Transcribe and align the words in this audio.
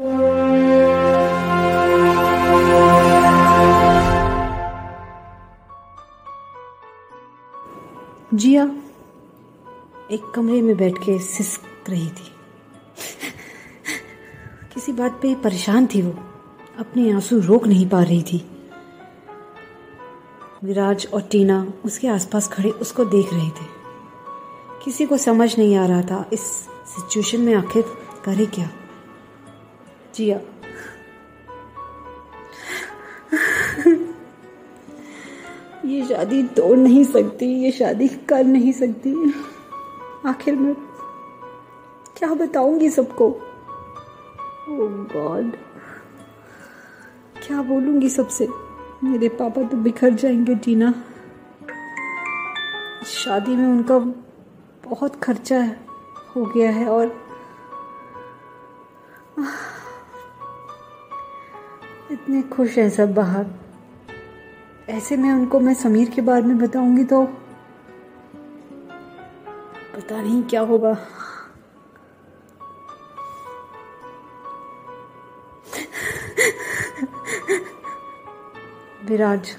जिया, 0.00 0.08
एक 10.10 10.32
कमरे 10.34 10.62
में 10.62 10.76
बैठ 10.76 10.92
के 10.98 11.18
सिसक 11.18 11.88
रही 11.88 12.08
थी। 12.08 12.32
किसी 14.74 14.92
बात 14.92 15.12
पे 15.12 15.34
परेशान 15.34 15.86
थी 15.86 16.02
वो। 16.02 16.14
अपने 16.78 17.12
आँसू 17.12 17.40
रोक 17.40 17.66
नहीं 17.66 17.88
पा 17.88 18.02
रही 18.02 18.22
थी। 18.22 18.68
विराज 20.64 21.08
और 21.14 21.22
टीना 21.22 21.72
उसके 21.84 22.08
आसपास 22.08 22.48
खड़े 22.48 22.70
उसको 22.70 23.04
देख 23.04 23.32
रहे 23.32 23.50
थे। 23.50 23.66
किसी 24.84 25.06
को 25.06 25.16
समझ 25.16 25.58
नहीं 25.58 25.76
आ 25.76 25.86
रहा 25.86 26.02
था 26.02 26.30
इस 26.32 26.40
सिचुएशन 26.86 27.40
में 27.40 27.54
आखिर 27.54 27.82
करे 28.24 28.46
क्या। 28.46 28.70
जिया। 30.16 30.40
ये 35.84 36.04
शादी 36.06 36.42
तोड़ 36.42 36.78
नहीं 36.78 37.04
सकती, 37.04 37.46
ये 37.46 37.70
शादी 37.70 38.08
कर 38.08 38.44
नहीं 38.44 38.72
सकती। 38.72 39.32
आखिर 40.26 40.56
मैं 40.56 40.74
क्या 42.16 42.28
बताऊँगी 42.34 42.90
सबको? 42.90 43.26
ओह 44.68 44.90
गॉड 45.14 45.52
क्या 47.46 47.62
बोलूँगी 47.62 48.08
सबसे? 48.08 48.48
मेरे 49.04 49.28
पापा 49.28 49.62
तो 49.62 49.76
बिखर 49.76 50.10
जाएँगे 50.10 50.54
टीना 50.54 50.94
शादी 53.06 53.56
में 53.56 53.66
उनका 53.66 53.98
बहुत 54.88 55.16
खर्चा 55.16 55.60
हो 56.36 56.44
गया 56.44 56.70
है 56.70 56.86
और 56.86 57.25
खुश 62.56 62.76
हैं 62.78 62.88
सब 62.90 63.12
बाहर। 63.14 63.46
ऐसे 64.88 65.16
में 65.16 65.30
उनको 65.32 65.58
मैं 65.60 65.74
समीर 65.74 66.10
के 66.10 66.22
बारे 66.22 66.42
में 66.42 66.58
बताऊँगी 66.58 67.04
तो 67.04 67.22
पता 69.94 70.20
नहीं 70.22 70.42
क्या 70.42 70.60
होगा। 70.62 70.92
विराज, 79.06 79.54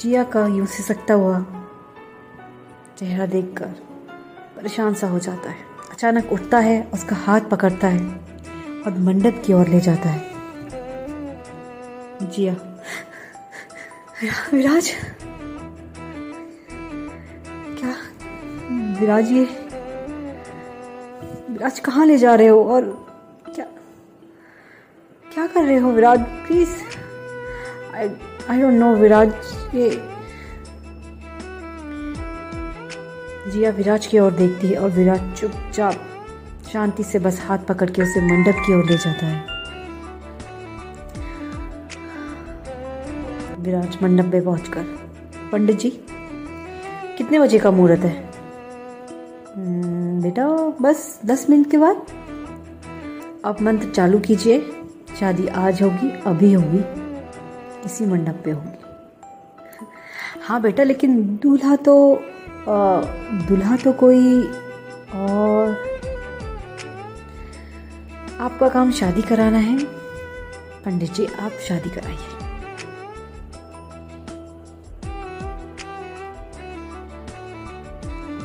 जिया 0.00 0.24
का 0.24 0.46
यूँ 0.48 0.66
से 0.66 0.82
सकता 0.82 1.14
हुआ 1.14 1.44
चेहरा 2.98 3.26
देखकर 3.26 3.66
परेशान 4.56 4.94
सा 4.94 5.08
हो 5.08 5.18
जाता 5.18 5.50
है। 5.50 5.64
अचानक 5.90 6.32
उठता 6.32 6.58
है, 6.58 6.82
उसका 6.94 7.16
हाथ 7.16 7.40
पकड़ता 7.50 7.88
है 7.88 8.06
और 8.86 8.98
मंडप 9.00 9.42
की 9.46 9.52
ओर 9.52 9.68
ले 9.68 9.80
जाता 9.80 10.08
है। 10.08 10.31
जिया 12.34 12.54
विराज। 14.52 14.90
क्या? 17.78 17.94
विराज 19.00 19.32
ये 19.32 19.44
विराज 21.50 21.78
कहाँ 21.80 22.06
ले 22.06 22.16
जा 22.18 22.34
रहे 22.34 22.48
हो 22.48 22.62
और 22.74 22.82
क्या 23.46 23.64
क्या 25.26 25.46
कर 25.46 25.64
रहे 25.64 25.76
हो 25.76 25.90
Viraj? 25.92 26.20
Please 26.46 26.70
I 27.94 28.08
I 28.50 28.60
don't 28.60 28.74
know 28.74 28.94
Viraj, 28.96 29.32
ये 29.74 29.90
जिया 33.52 33.70
विराज 33.70 34.06
की 34.06 34.18
ओर 34.18 34.32
देखती 34.32 34.68
है 34.68 34.78
और 34.78 34.90
विराज 34.90 35.32
चुपचाप 35.40 35.94
शांति 36.72 37.04
से 37.04 37.18
बस 37.18 37.40
हाथ 37.46 37.58
पकड़ 37.68 37.90
के 37.90 38.02
उसे 38.02 38.20
मंडप 38.26 38.62
की 38.66 38.74
ओर 38.74 38.84
ले 38.90 38.96
जाता 38.96 39.26
है। 39.26 39.51
विराज 43.62 43.96
मंडप 44.02 44.30
पे 44.32 44.40
पहुंचकर। 44.40 44.84
पंडित 45.52 45.78
जी, 45.78 45.90
कितने 47.18 47.38
बजे 47.38 47.58
का 47.58 47.70
मुहूर्त 47.70 48.00
है? 48.00 48.30
बेटा, 50.22 50.46
बस 50.82 51.20
दस 51.26 51.46
मिनट 51.50 51.70
के 51.70 51.76
बाद। 51.76 52.06
आप 53.44 53.62
मंत्र 53.62 53.88
चालू 53.90 54.18
कीजिए, 54.18 54.60
शादी 55.20 55.46
आज 55.46 55.82
होगी, 55.82 56.10
अभी 56.26 56.52
होगी, 56.52 56.84
इसी 57.86 58.06
मंडप 58.06 58.42
पे 58.44 58.50
होगी। 58.50 58.78
हाँ 60.42 60.60
बेटा, 60.62 60.82
लेकिन 60.82 61.22
दूल्हा 61.42 61.76
तो 61.76 61.94
दूल्हा 63.48 63.76
तो 63.76 63.92
कोई 63.92 64.42
और। 65.14 65.76
आपका 68.40 68.68
काम 68.68 68.90
शादी 68.92 69.22
कराना 69.22 69.58
है। 69.58 69.78
पंडित 70.84 71.12
जी, 71.12 71.26
आप 71.26 71.52
शादी 71.68 71.90
कराइए। 71.90 72.31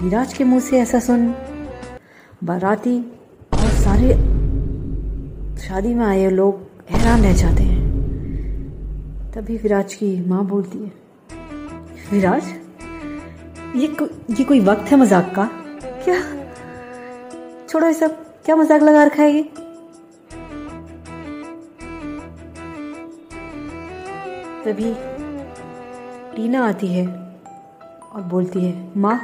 विराज 0.02 0.34
के 0.34 0.44
मुँह 0.44 0.60
से 0.60 0.80
ऐसा 0.80 1.00
सुन 1.00 1.26
बाराती 2.44 2.98
और 3.54 3.70
सारे 3.76 4.10
शादी 5.62 5.94
में 5.94 6.06
आए 6.06 6.30
लोग 6.30 6.60
हैरान 6.90 7.24
रह 7.24 7.34
जाते 7.34 7.64
हैं। 7.64 9.32
तभी 9.32 9.58
विराज 9.58 9.94
की 9.94 10.10
माँ 10.30 10.44
बोलती 10.46 10.78
है 10.78 10.92
विराज 12.12 12.44
ये 13.76 13.88
को, 13.88 14.06
ये 14.06 14.44
कोई 14.44 14.60
वक्त 14.60 14.92
है 14.92 14.98
मज़ाक 14.98 15.34
का? 15.36 15.50
क्या? 16.04 16.20
छोड़ो 17.70 17.88
ये 17.88 17.94
सब 17.94 18.44
क्या 18.46 18.56
मज़ाक 18.56 18.82
लगा 18.82 19.04
रखा 19.04 19.24
है 19.24 19.32
ये? 19.32 19.44
तभी 24.66 24.94
टीना 26.36 26.68
आती 26.68 26.88
है 26.88 27.08
और 27.08 28.22
बोलती 28.22 28.66
है 28.66 28.92
माँ 28.98 29.20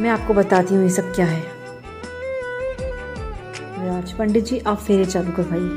मैं 0.00 0.10
आपको 0.10 0.34
बताती 0.34 0.74
हूँ 0.74 0.82
ये 0.82 0.90
सब 0.90 1.12
क्या 1.14 1.26
है। 1.26 1.42
राज 3.78 4.12
पंडित 4.12 4.44
जी, 4.44 4.58
आप 4.58 4.78
फेरे 4.78 5.04
चालू 5.04 5.32
करवाइए। 5.32 5.76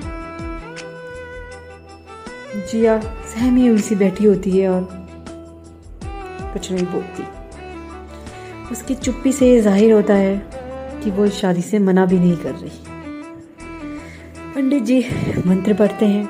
जिया, 2.72 3.00
सहमी 3.33 3.67
हुई 3.67 3.78
सी 3.79 3.95
बैठी 3.95 4.25
होती 4.25 4.57
है 4.57 4.69
और 4.69 4.88
कुछ 6.53 6.72
नहीं 6.72 6.85
बोलती। 6.85 7.23
उसकी 8.72 8.95
चुप्पी 8.95 9.31
से 9.31 9.62
ज़ाहिर 9.62 9.91
होता 9.91 10.13
है 10.13 10.35
कि 11.03 11.12
वो 11.12 11.28
शादी 11.31 11.62
से 11.62 11.79
मना 11.79 12.06
भी 12.06 12.19
नहीं 12.19 12.38
कर 12.38 12.53
रही। 12.53 12.79
पंडित 14.56 14.83
जी, 14.83 15.00
मंत्र 15.47 15.73
पढ़ते 15.73 16.06
हैं 16.06 16.25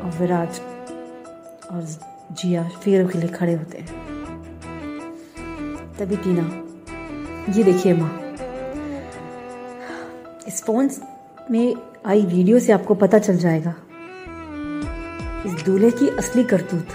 और 0.00 0.18
विराज 0.20 0.60
और 1.70 1.82
जिया 2.32 2.68
फेरों 2.84 3.08
के 3.08 3.18
लिए 3.18 3.28
खड़े 3.28 3.54
होते 3.54 3.78
हैं। 3.78 3.88
तभी 5.98 6.16
टीना 6.16 6.59
ये 7.50 7.62
देखिए 7.64 7.92
माँ। 7.94 8.10
इस 10.48 10.62
फ़ोन 10.64 10.90
में 11.50 11.74
आई 12.06 12.24
वीडियो 12.26 12.58
से 12.58 12.72
आपको 12.72 12.94
पता 12.94 13.18
चल 13.18 13.36
जाएगा। 13.36 13.74
इस 15.46 15.62
दूल्हे 15.64 15.90
की 15.90 16.08
असली 16.08 16.44
करतूत। 16.44 16.88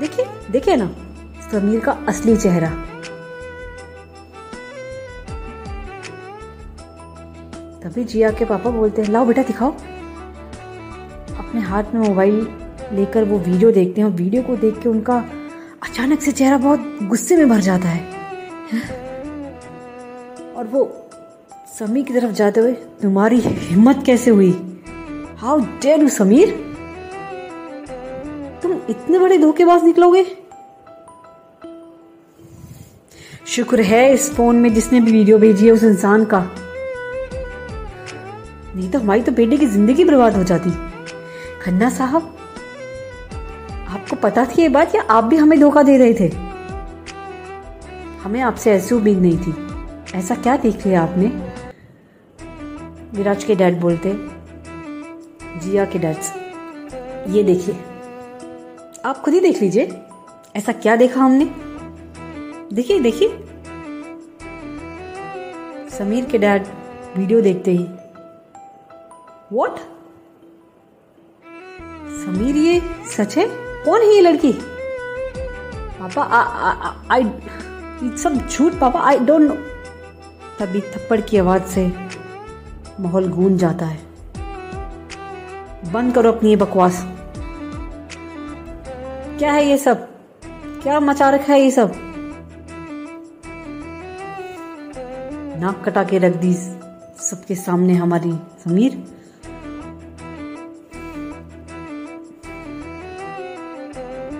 देखिए 0.00 0.26
देखिए 0.50 0.76
ना, 0.76 0.86
समीर 1.52 1.80
का 1.80 1.92
असली 2.08 2.36
चेहरा। 2.36 2.70
तभी 7.82 8.04
जिया 8.04 8.30
के 8.30 8.44
पापा 8.44 8.70
बोलते 8.70 9.02
हैं, 9.02 9.08
लाओ 9.08 9.26
बेटा, 9.26 9.42
दिखाओ। 9.42 9.72
अपने 11.38 11.60
हाथ 11.60 11.94
में 11.94 12.08
मोबाइल 12.08 12.46
लेकर 12.92 13.24
वो 13.24 13.38
वीडियो 13.38 13.70
देखते 13.72 14.00
हैं 14.00 14.08
वीडियो 14.08 14.42
को 14.42 14.56
देख 14.56 14.82
के 14.82 14.88
उनका 14.88 15.24
अचानक 15.82 16.20
से 16.20 16.32
चेहरा 16.32 16.58
बहुत 16.58 16.98
गुस्से 17.02 17.36
में 17.36 17.48
भर 17.48 17.60
जाता 17.60 17.88
है। 17.88 18.15
और 20.56 20.66
वो 20.66 20.84
समीर 21.78 22.04
की 22.04 22.14
तरफ़ 22.14 22.32
जाते 22.32 22.60
हुए, 22.60 22.72
तुम्हारी 23.02 23.38
हिम्मत 23.40 24.02
कैसे 24.06 24.30
हुई? 24.30 24.50
How 25.38 25.60
dare 25.82 26.00
you 26.02 26.08
Sameer? 26.08 26.50
तुम 28.62 28.72
इतने 28.90 29.18
बड़े 29.18 29.38
धोखेबाज 29.38 29.84
निकलोगे? 29.84 30.24
शुक्र 33.46 33.80
है 33.80 34.12
इस 34.14 34.30
फ़ोन 34.34 34.56
में 34.56 34.72
जिसने 34.74 35.00
भी 35.00 35.12
वीडियो 35.12 35.38
भेजी 35.38 35.66
है 35.66 35.72
उस 35.72 35.84
इंसान 35.84 36.24
का। 36.24 36.40
नहीं 38.76 38.90
तो 38.90 38.98
हमारी 38.98 39.22
तो 39.22 39.32
बेटे 39.32 39.56
की 39.56 39.66
ज़िंदगी 39.66 40.04
बर्बाद 40.04 40.36
हो 40.36 40.42
जाती। 40.44 40.70
खन्ना 41.62 41.90
साहब, 41.90 42.36
आपको 43.88 44.16
पता 44.16 44.44
थी 44.44 44.62
ये 44.62 44.68
बात 44.68 44.94
या 44.94 45.02
आप 45.10 45.24
भी 45.24 45.36
हमें 45.36 45.58
धोखा 45.60 45.82
दे 45.82 45.96
रहे 45.96 46.14
थे? 46.14 46.45
हमें 48.26 48.40
आपसे 48.40 48.70
ऐसी 48.72 48.94
उम्मीद 48.94 49.18
नहीं 49.18 49.38
थी। 49.38 50.18
ऐसा 50.18 50.34
क्या 50.34 50.56
देख 50.56 50.86
लिया 50.86 51.02
आपने? 51.02 51.26
विराज 53.16 53.44
के 53.44 53.54
डैड 53.54 53.78
बोलते, 53.80 54.12
जिया 55.60 55.84
के 55.84 55.98
डैड 55.98 56.16
ये 57.34 57.42
देखिए, 57.42 57.74
आप 59.04 59.20
खुद 59.24 59.34
ही 59.34 59.40
देख 59.40 59.60
लीजिए, 59.62 59.84
ऐसा 60.56 60.72
क्या 60.72 60.96
देखा 60.96 61.20
हमने? 61.20 61.44
देखिए 62.72 62.98
देखिए। 63.00 63.28
समीर 65.90 66.24
के 66.24 66.38
डैड 66.38 66.66
वीडियो 67.16 67.40
देखते 67.40 67.70
ही 67.70 67.86
वॉट 69.52 69.78
समीर 72.18 72.56
ये 72.56 72.80
सच 73.16 73.36
है? 73.38 73.46
कौन 73.84 74.00
है 74.00 74.14
ये 74.14 74.20
लड़की? 74.20 74.52
पापा 76.00 76.22
आई 77.10 77.24
सब 77.96 78.48
झूठ 78.48 78.72
पापा 78.72 79.00
आई 79.00 79.18
डोंट 79.18 79.42
नो 79.42 79.54
तभी 80.58 80.80
थप्पड़ 80.80 81.20
की 81.20 81.36
आवाज़ 81.36 81.62
से 81.62 81.92
माहौल 83.00 83.28
गूंज 83.28 83.58
जाता 83.60 83.86
है। 83.86 83.98
बंद 85.92 86.14
करो 86.14 86.32
अपनी 86.32 86.50
ये 86.50 86.56
बकवास। 86.56 87.06
क्या 89.38 89.52
है 89.52 89.66
ये 89.66 89.78
सब? 89.78 90.08
क्या 90.82 91.00
मचा 91.00 91.30
रखा 91.30 91.52
है 91.52 91.60
ये 91.60 91.70
सब? 91.70 91.92
नाक 95.60 95.82
कटा 95.84 96.04
के 96.04 96.18
रख 96.18 96.36
दी 96.36 96.54
सबके 97.20 97.54
सामने 97.54 97.94
हमारी 97.94 98.32
समीर। 98.64 99.04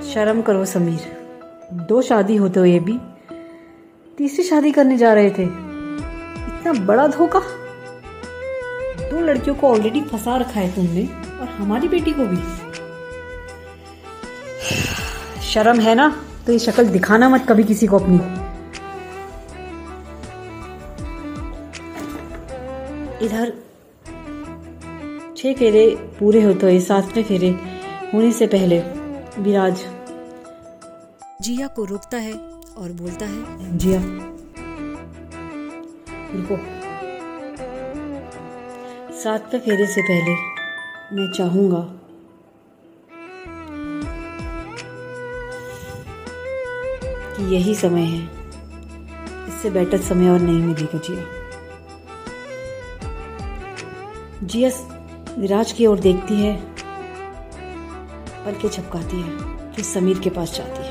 शर्म 0.03 0.43
करो 0.43 0.65
समीर। 0.65 1.13
दो 1.73 2.03
शादी 2.03 2.37
होते 2.37 2.61
हुए 2.61 2.79
भी 2.79 2.99
तीसरी 4.19 4.45
शादी 4.45 4.73
करने 4.73 4.97
जा 4.97 5.13
रहे 5.15 5.31
थे। 5.31 5.43
इतना 5.43 6.73
बड़ा 6.73 7.07
धोखा। 7.07 7.41
दो 9.11 9.21
लड़कियों 9.21 9.57
को 9.57 9.69
ऑलरेडी 9.69 10.01
फंसा 10.01 10.37
रखा 10.37 10.61
है 10.61 10.75
तुमने, 10.75 11.05
और 11.41 11.49
हमारी 11.49 11.89
बेटी 11.89 12.13
को 12.13 12.23
भी। 12.25 12.37
शर्म 15.43 15.81
है 15.81 15.95
ना? 15.95 16.23
तो 16.47 16.53
ये 16.53 16.59
शक्ल 16.59 16.85
दिखाना 16.85 17.29
मत 17.29 17.47
कभी 17.49 17.65
किसी 17.65 17.87
को 17.87 17.99
अपनी। 17.99 18.17
इधर, 23.27 23.53
छह 25.37 25.53
फेरे 25.53 25.97
पूरे 26.19 26.43
होते 26.43 26.67
हुए 26.67 26.81
सातवें 26.81 27.25
फेरे 27.25 27.51
होने 28.15 28.33
से 28.33 28.47
पहले 28.47 28.79
विराज 29.39 29.85
जिया 31.43 31.67
को 31.67 31.85
रोकता 31.85 32.17
है 32.17 32.56
और 32.77 32.93
बोलता 32.93 33.27
है, 33.27 33.77
जिया, 33.79 34.01
रुको। 36.33 36.57
सातवें 39.17 39.61
फेरे 39.61 39.87
से 39.87 40.03
पहले 40.03 40.35
मैं 41.13 41.27
चाहूँगा 41.33 41.81
कि 47.37 47.43
यही 47.55 47.75
समय 47.75 48.05
है। 48.05 48.23
इससे 49.49 49.71
बेटर 49.71 50.01
समय 50.03 50.29
और 50.31 50.41
नहीं 50.41 50.63
मिलेगा, 50.63 50.99
जिया। 50.99 51.25
जिया 54.43 54.71
विराज 55.39 55.73
की 55.73 55.87
ओर 55.87 55.99
देखती 55.99 56.35
है 56.35 56.57
पलके 58.45 58.69
छपकाती 58.69 59.21
है 59.21 59.31
फिर 59.73 59.85
समीर 59.85 60.19
के 60.19 60.31
पास 60.31 60.55
जाती 60.57 60.83
है। 60.83 60.86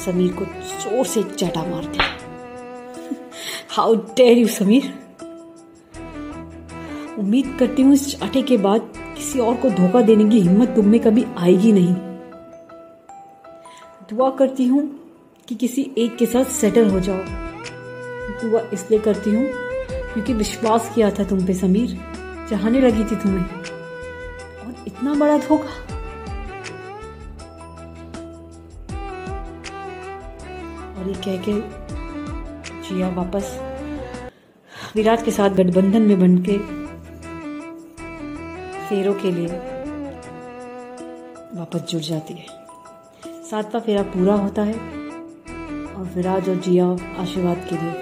समीर 0.00 0.32
को 0.32 0.44
ज़ोर 0.44 1.06
से 1.06 1.22
चटा 1.24 1.64
मार 1.64 1.84
है 1.84 2.08
हाउ 3.70 3.94
डेयर 4.16 4.38
यू 4.38 4.46
समीर? 4.48 4.92
उम्मीद 7.18 7.56
करती 7.58 7.82
हूँ 7.82 7.92
इस 7.92 8.06
चाटे 8.10 8.42
के 8.42 8.56
बाद 8.58 8.92
किसी 9.16 9.38
और 9.38 9.54
को 9.54 9.70
धोखा 9.70 10.00
देने 10.02 10.28
की 10.30 10.40
हिम्मत 10.40 10.68
तुम 10.76 10.86
में 10.88 11.00
कभी 11.00 11.24
आएगी 11.38 11.72
नहीं। 11.72 11.94
दुआ 14.10 14.30
करती 14.36 14.66
हूँ 14.66 14.88
कि 15.48 15.54
किसी 15.54 15.82
एक 15.98 16.16
के 16.16 16.26
साथ 16.26 16.44
सेटल 16.52 16.90
हो 16.90 17.00
जाओ। 17.00 17.18
दुआ 18.42 18.60
इसलिए 18.72 18.98
करती 19.00 19.30
हूँ 19.30 19.46
क्योंकि 20.12 20.32
विश्वास 20.34 20.90
किया 20.94 21.10
था 21.10 21.24
तुम 21.24 21.46
पे 21.46 21.54
समीर 21.54 21.96
चाहने 22.50 22.80
लगी 22.80 23.04
थी 23.04 23.16
तुम्हें। 23.16 23.44
और 23.44 24.84
इतना 24.86 25.14
बड़ा 25.14 25.36
धोखा? 25.38 25.89
और 31.00 31.08
ये 31.08 31.14
कह 31.14 31.36
के 31.48 31.52
जिया 32.88 33.08
वापस 33.08 33.58
विराट 34.94 35.24
के 35.24 35.30
साथ 35.30 35.50
गठबंधन 35.50 36.02
में 36.02 36.18
बन 36.20 36.36
के 36.48 36.58
फेरों 38.88 39.14
के 39.14 39.30
लिए 39.30 39.46
वापस 41.54 41.80
जुड़ 41.80 42.02
जाती 42.02 42.34
है। 42.34 42.46
सातवां 43.50 43.82
फेरा 43.82 44.02
पूरा 44.02 44.34
होता 44.34 44.62
है 44.62 44.74
और 44.74 46.10
विराज 46.16 46.48
और 46.48 46.56
जिया 46.56 46.86
आशीर्वाद 47.18 47.66
के 47.70 47.76
लिए 47.76 47.92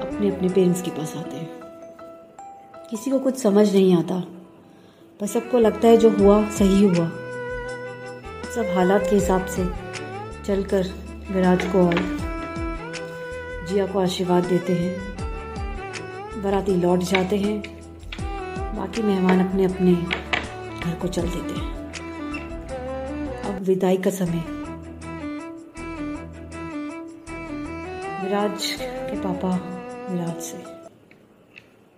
अपने 0.00 0.30
अपने 0.30 0.48
पेरेंट्स 0.48 0.82
के 0.82 0.90
पास 0.90 1.16
आते 1.16 1.36
हैं। 1.36 1.48
किसी 2.90 3.10
को 3.10 3.18
कुछ 3.18 3.38
समझ 3.38 3.72
नहीं 3.72 3.96
आता 3.96 4.22
बस 5.20 5.32
सबको 5.32 5.58
लगता 5.58 5.88
है 5.88 5.96
जो 5.96 6.10
हुआ, 6.10 6.44
सही 6.50 6.82
हुआ। 6.84 7.08
सब 8.54 8.72
हालात 8.76 9.06
के 9.10 9.14
हिसाब 9.14 9.46
से 9.46 9.66
चलकर 10.46 11.05
विराज 11.30 11.64
को 11.66 11.86
और 11.86 11.94
जिया 13.68 13.86
को 13.86 13.98
आशीर्वाद 13.98 14.44
देते 14.44 14.72
हैं। 14.72 16.42
बाराती 16.42 16.76
लौट 16.76 16.98
जाते 16.98 17.36
हैं। 17.36 17.62
बाकी 18.76 19.02
मेहमान 19.02 19.48
अपने 19.48 19.64
अपने 19.64 19.92
घर 20.80 20.94
को 20.94 21.08
चल 21.08 21.28
देते 21.28 21.60
हैं। 21.60 21.74
अब 23.42 23.62
विदाई 23.62 23.96
का 23.96 24.10
समय। 24.10 24.44
विराज 28.22 28.64
के 28.80 29.20
पापा 29.20 29.50
विराज 30.10 30.40
से, 30.42 30.58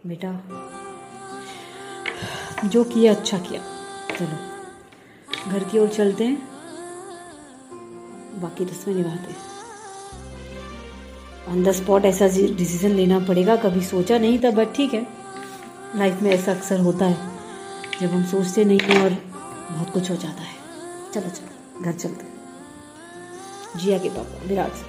बेटा, 0.06 0.32
जो 2.68 2.84
किया 2.84 3.14
अच्छा 3.14 3.38
किया, 3.38 3.60
चलो, 4.16 5.50
घर 5.50 5.64
की 5.64 5.78
ओर 5.78 5.88
चलते 5.88 6.24
हैं। 6.24 6.47
बाकी 8.34 8.64
रस्में 8.64 8.94
निभाते। 8.94 9.34
ऑन 11.50 11.62
द 11.64 11.72
स्पॉट 11.72 12.04
ऐसा 12.04 12.26
डिसीज़न 12.28 12.90
लेना 12.90 13.18
पड़ेगा, 13.20 13.56
कभी 13.56 13.82
सोचा 13.82 14.18
नहीं 14.18 14.38
था 14.38 14.50
बट 14.50 14.74
ठीक 14.74 14.94
है। 14.94 15.06
लाइफ 15.96 16.22
में 16.22 16.30
ऐसा 16.30 16.52
अक्सर 16.52 16.80
होता 16.80 17.06
है, 17.06 17.16
जब 18.00 18.10
हम 18.10 18.24
सोचते 18.26 18.64
नहीं 18.64 18.80
हैं 18.80 19.02
और 19.04 19.10
बहुत 19.70 19.90
कुछ 19.90 20.10
हो 20.10 20.16
जाता 20.16 20.42
है। 20.42 20.56
चलो 21.14 21.30
चलो, 21.30 21.82
घर 21.82 21.92
चलते 21.92 22.26
जिया 23.76 23.98
के 23.98 24.08
पापा, 24.08 24.46
विराज। 24.46 24.84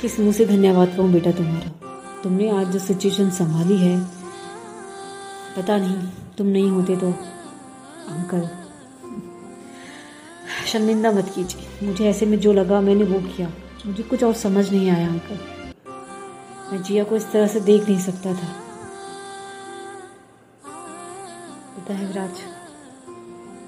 किस 0.00 0.18
मुँह 0.20 0.32
से 0.32 0.46
धन्यवाद 0.46 0.96
कहूँ 0.96 1.12
बेटा 1.12 1.30
तुम्हारा? 1.32 1.70
तुमने 2.22 2.50
आज 2.50 2.72
जो 2.72 2.78
सिचुएशन 2.78 3.30
संभाली 3.30 3.76
है, 3.78 3.98
पता 5.56 5.76
नहीं, 5.76 6.08
तुम 6.38 6.46
नहीं 6.46 6.70
होते 6.70 6.96
तो 6.96 7.10
अंकल 8.08 8.48
शर्मिंदा 10.72 11.12
मत 11.12 11.32
कीजिए। 11.34 11.86
मुझे 11.86 12.10
ऐसे 12.10 12.26
में 12.26 12.40
जो 12.40 12.52
लगा 12.52 12.80
मैंने 12.80 13.04
वो 13.04 13.28
किया। 13.28 13.52
मुझे 13.86 14.02
कुछ 14.02 14.24
और 14.24 14.34
समझ 14.34 14.70
नहीं 14.70 14.90
आया 14.90 15.08
अंकल। 15.08 15.40
मैं 16.72 16.82
जिया 16.82 17.04
को 17.04 17.16
इस 17.16 17.32
तरह 17.32 17.46
से 17.46 17.60
देख 17.60 17.88
नहीं 17.88 18.00
सकता 18.00 18.34
था। 18.34 18.48
पता 21.76 21.94
है 21.94 22.06
विराज, 22.06 22.30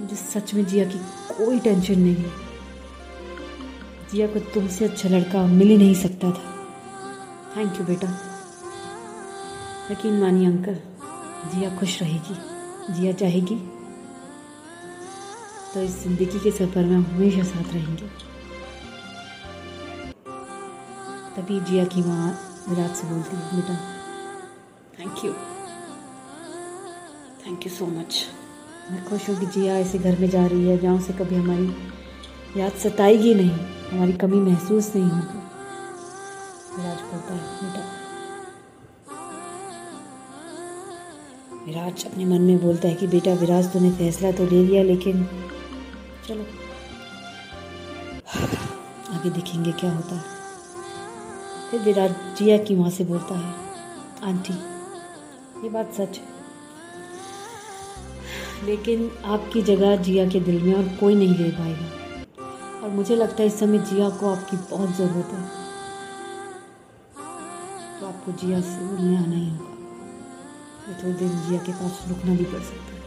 मुझे 0.00 0.16
सच 0.16 0.54
में 0.54 0.66
जिया 0.66 0.84
की 0.84 0.98
कोई 1.34 1.58
टेंशन 1.58 1.98
नहीं 1.98 2.14
है। 2.14 2.32
जिया 4.12 4.26
को 4.26 4.38
तुमसे 4.38 4.84
अच्छा 4.84 5.08
लड़का 5.08 5.46
मिल 5.46 5.68
ही 5.68 5.76
नहीं 5.76 5.94
सकता 5.94 6.30
था। 6.30 6.66
थैंक 7.56 7.80
यू 7.80 7.86
बेटा। 7.86 8.18
यकीन 9.90 10.20
मानिए 10.20 10.46
अंकल, 10.46 10.74
जिया 11.54 11.78
खुश 11.78 12.02
रहेगी। 12.02 12.36
जिया 12.94 13.12
चाहेगी 13.12 13.73
तो 15.74 15.80
इस 15.82 15.94
ज़िंदगी 16.02 16.38
के 16.40 16.50
सफ़र 16.50 16.84
में 16.86 16.96
हमेशा 16.96 17.42
साथ 17.44 17.72
रहेंगे। 17.74 18.08
तभी 21.36 21.58
जिया 21.60 21.84
की 21.84 22.02
माँ 22.02 22.28
विराट 22.68 22.94
से 22.96 23.06
बोलती 23.08 23.36
है, 23.36 23.42
बेटा 23.54 23.74
thank 24.98 25.24
you 25.24 25.32
thank 27.46 27.66
you 27.66 27.72
so 27.72 27.86
much 27.86 28.24
मैं 28.90 29.04
खुश 29.04 29.28
हूँ 29.28 29.36
कि 29.38 29.46
जिया 29.48 29.78
ऐसे 29.78 29.98
घर 29.98 30.18
में 30.20 30.28
जा 30.30 30.46
रही 30.46 30.68
है, 30.68 30.78
जहाँ 30.78 31.00
से 31.00 31.12
कभी 31.12 31.36
हमारी 31.36 32.60
याद 32.60 32.72
सताएगी 32.82 33.34
नहीं, 33.34 33.50
हमारी 33.90 34.12
कमी 34.14 34.40
महसूस 34.40 34.94
नहीं 34.96 35.04
होगी। 35.04 35.38
विराज 36.76 37.00
बोलता 37.02 37.34
है, 37.34 37.40
बेटा 37.62 37.82
विराज 41.66 42.04
अपने 42.06 42.24
मन 42.24 42.40
में 42.42 42.60
बोलता 42.62 42.88
है 42.88 42.94
कि 42.94 43.06
बेटा 43.08 43.34
विराज 43.34 43.72
तूने 43.72 43.90
फैसला 43.92 44.32
तो 44.32 44.46
ले 44.46 44.64
लिया, 44.64 44.82
लेकिन 44.84 45.26
चलो। 46.28 46.44
आगे 49.14 49.30
देखेंगे 49.30 49.72
क्या 49.72 49.92
होता 49.92 50.14
है। 50.14 50.22
फिर 51.70 51.80
विराट 51.80 52.10
जिया 52.10 52.58
की 52.58 52.76
माँ 52.76 52.90
से 52.90 53.04
बोलता 53.04 53.34
है, 53.38 53.54
आंटी, 54.22 54.54
ये 55.64 55.68
बात 55.68 55.92
सच 55.92 56.18
है। 56.18 56.34
लेकिन 58.64 59.10
आपकी 59.24 59.62
जगह 59.62 59.96
जिया 59.96 60.28
के 60.28 60.40
दिल 60.40 60.62
में 60.62 60.74
और 60.74 60.96
कोई 60.96 61.14
नहीं 61.14 61.34
ले 61.34 61.50
पाएगा। 61.50 61.90
और 62.82 62.90
मुझे 62.90 63.16
लगता 63.16 63.36
है 63.42 63.46
इस 63.46 63.58
समय 63.58 63.78
जिया 63.78 64.08
को 64.08 64.30
आपकी 64.34 64.56
बहुत 64.56 64.96
ज़रूरत 64.96 65.26
है। 65.26 65.64
तो 68.00 68.06
आपको 68.06 68.32
जिया 68.32 68.60
से 68.60 68.80
मिलने 68.80 69.16
आना 69.16 69.36
ही 69.36 69.50
होगा। 69.50 69.70
तो 70.86 71.02
थोड़ी 71.02 71.14
देर 71.14 71.28
जिया 71.28 71.62
के 71.62 71.72
पास 71.72 72.04
रुकना 72.08 72.34
भी 72.34 72.44
पड़ 72.44 72.62
सकता 72.62 72.92
है। 72.94 73.02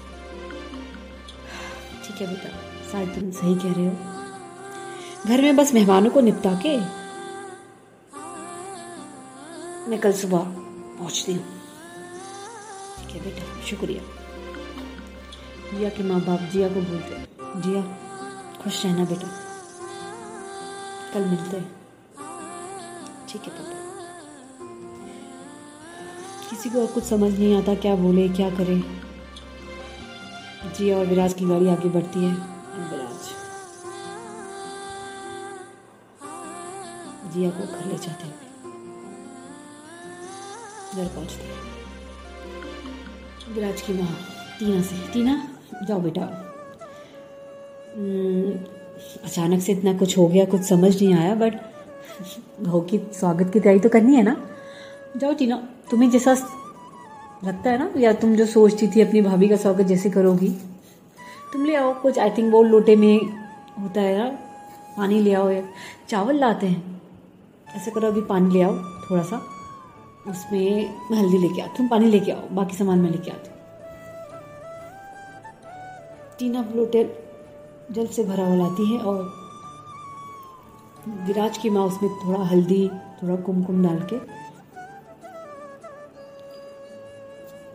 ठीक 2.04 2.22
है 2.22 2.28
बेटा। 2.28 2.67
शायद 2.91 3.10
तुम 3.10 3.32
सही 3.32 3.56
कह 3.56 3.74
रहे 3.74 3.88
हो। 3.88 3.96
घर 5.27 5.41
में 5.41 5.56
बस 5.56 5.74
मेहमानों 5.74 6.10
को 6.10 6.22
निपटा 6.22 6.53
के 6.65 6.77
मैं 9.89 10.00
कल 10.00 10.12
सुबह 10.12 10.38
पहुँचती 11.00 11.34
हूँ। 11.34 11.44
ठीक 12.98 13.15
है 13.15 13.22
बेटा, 13.22 13.62
शुक्रिया। 13.62 14.01
जिया 15.74 15.89
के 15.89 16.03
माँ 16.03 16.20
बाप 16.22 16.39
जिया 16.39 16.67
को 16.70 16.82
बोलते 16.82 17.25
जिया, 17.62 17.82
खुश 18.63 18.86
रहना 18.86 19.06
बेटा। 19.06 19.27
कल 21.13 21.25
मिलते 21.25 21.58
हैं। 21.58 21.72
ठीक 23.29 23.41
है 23.41 23.50
पापा। 23.50 23.75
किसी 26.50 26.70
को 26.70 26.82
और 26.82 26.88
कुछ 26.88 27.03
समझ 27.03 27.39
नहीं 27.39 27.56
आता 27.58 27.75
क्या 27.75 27.96
बोले, 27.96 28.29
क्या 28.29 28.50
करे। 28.50 28.84
जिया 30.77 30.98
और 30.98 31.06
विराज 31.06 31.34
की 31.34 31.46
गाड़ी 31.46 31.67
आगे 31.67 31.89
बढ़ती 31.89 32.24
है। 32.25 32.57
जिया 37.38 37.50
को 37.50 37.60
घर 37.60 37.86
ले 37.86 37.98
जाते 37.98 38.27
हैं। 38.27 38.36
घर 40.96 41.08
पहुँचते 41.15 41.44
हैं। 41.44 41.77
विराज 43.56 43.82
की 43.82 43.94
माँ, 43.94 44.17
टीना 44.60 44.82
से। 44.82 44.96
टीना, 45.13 45.48
जाओ 45.84 46.00
बेटा। 46.00 46.22
अचानक 49.25 49.62
से 49.62 49.72
इतना 49.72 49.94
कुछ 49.98 50.17
हो 50.17 50.27
गया, 50.27 50.46
कुछ 50.46 50.62
समझ 50.62 51.03
नहीं 51.03 51.13
आया 51.13 51.36
बट 51.36 51.53
हो 52.67 52.82
की 52.82 52.98
स्वागत 52.98 53.53
की 53.53 53.60
तैयारी 53.60 53.79
तो 53.79 53.89
करनी 53.89 54.15
है 54.15 54.24
ना? 54.24 54.50
जाओ 55.17 55.34
टीना, 55.34 55.56
तुम्हें 55.91 56.10
जैसा 56.10 56.34
लगता 57.44 57.70
है 57.70 57.77
ना? 57.77 57.91
या 57.98 58.13
तुम 58.13 58.36
जो 58.36 58.46
सोचती 58.46 58.88
थी 58.88 59.01
अपनी 59.01 59.22
भाभी 59.22 59.48
का 59.48 59.56
स्वागत 59.56 59.86
जैसे 59.86 60.10
करोगी? 60.10 60.50
तुम 61.53 61.65
ले 61.65 61.75
आओ 61.75 62.01
कुछ 62.01 62.20
आई 62.20 62.29
थिंक 62.29 62.53
वो 62.53 62.63
लोटे 62.63 62.96
में 62.96 63.20
होता 63.82 64.01
है 64.01 64.17
ना? 64.17 64.29
पानी 64.98 65.22
ले 65.22 65.34
आओ 65.34 65.50
या 65.50 65.63
चावल 66.10 66.36
लाते 66.36 66.67
हैं। 66.67 66.97
ऐसे 67.78 67.92
करो 67.92 68.08
अभी 68.08 68.22
पानी 68.22 68.52
ले 68.54 68.62
आओ 68.62 68.76
थोड़ा 69.10 69.24
सा। 69.24 69.38
उसमें 70.30 71.10
मैं 71.12 71.18
हल्दी 71.18 71.38
लेके 71.38 71.62
आती 71.62 71.78
तुम 71.78 71.88
पानी 71.88 72.06
लेके 72.06 72.32
आओ 72.32 72.48
बाकी 72.52 72.78
सामान 72.78 73.00
मैं 73.00 73.12
लेके 73.12 73.32
आती 73.32 73.50
टीना 76.40 76.62
लोटे 76.76 77.04
जल 77.92 78.08
से 78.08 78.24
भरा 78.24 78.46
हुआ 78.46 78.56
लाती 78.56 78.86
है 78.94 79.00
और 79.02 79.22
विराज 81.28 81.58
की 81.58 81.70
माँ 81.70 81.86
उसमें 81.86 82.12
थोड़ा 82.26 82.44
हल्दी 82.46 82.88
थोड़ा 83.22 83.36
कुमकुम 83.36 83.84
डाल 83.84 84.00
के 84.14 84.20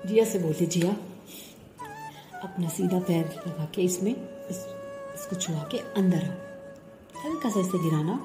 जिया 0.08 0.24
से 0.24 0.38
बोलती 0.38 0.66
जिया 0.66 0.92
अपना 2.42 2.68
सीधा 2.68 2.98
पैर 2.98 3.24
लगा 3.46 3.64
के 3.74 3.82
इसमें 3.82 4.12
इस, 4.12 4.58
इसको 5.14 5.36
छुआ 5.36 5.62
के 5.70 5.78
अंदर 5.96 6.24
आओ। 6.24 6.36
हल्का 7.24 7.50
सा 7.50 7.60
इसे 7.60 7.78
गिराना। 7.78 8.20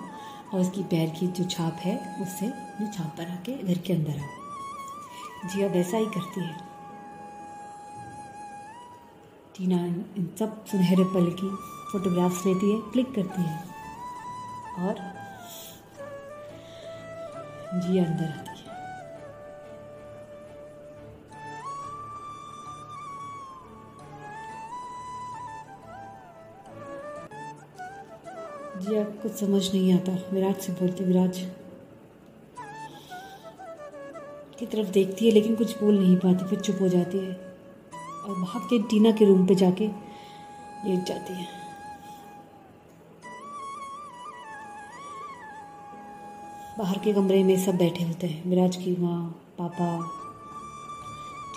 और 0.54 0.60
इसकी 0.62 0.84
पैर 0.84 1.10
की 1.10 1.27
जो 1.27 1.44
छाप 1.44 1.74
है, 1.74 2.22
उससे 2.22 2.48
जो 2.50 2.92
छाप 2.94 3.18
बना 3.18 3.36
के 3.36 3.63
घर 3.63 3.77
के 3.77 3.94
अंदर 3.94 4.20
आओ। 4.20 5.50
जिया 5.50 5.68
वैसा 5.68 5.98
ही 5.98 6.06
करती 6.06 6.42
है। 6.42 6.56
टीना 9.58 9.86
इन 9.86 10.30
सब 10.39 10.66
सुनहरे 10.66 11.04
पल 11.04 11.25
की 11.32 11.50
फोटोग्राफ्स 11.92 12.46
लेती 12.46 12.72
है, 12.72 12.80
क्लिक 12.92 13.16
करती 13.16 13.42
है 13.42 13.58
और 14.80 14.96
जिया 17.74 18.06
अंदर 18.06 18.25
आती 18.25 18.47
कुछ 29.22 29.32
समझ 29.34 29.62
नहीं 29.74 29.94
आता। 29.94 30.12
विराज 30.32 30.56
से 30.56 30.74
बोलती 30.74 31.04
विराज 31.04 31.40
की 34.60 34.66
तरफ़ 34.66 34.90
देखती 34.92 35.26
है 35.26 35.32
लेकिन 35.32 35.56
कुछ 35.56 35.78
बोल 35.80 36.00
नहीं 36.00 36.16
पाती, 36.18 36.46
फिर 36.46 36.60
चुप 36.60 36.78
हो 36.82 36.88
जाती 36.90 37.18
है 37.18 37.34
और 38.26 38.42
भाग 38.42 38.62
के 38.70 38.80
टीना 38.90 39.12
के 39.12 39.26
रूम 39.26 39.46
पे 39.48 39.56
जाके 39.56 39.88
लेट 39.88 41.06
जाती 41.08 41.34
है। 41.34 41.48
बाहर 46.80 46.98
के 47.04 47.14
कमरे 47.14 47.44
में 47.44 47.58
सब 47.66 47.78
बैठे 47.78 48.04
होते 48.04 48.28
हैं 48.28 48.50
विराज 48.50 48.76
की 48.76 48.96
माँ, 49.00 49.22
पापा, 49.60 49.92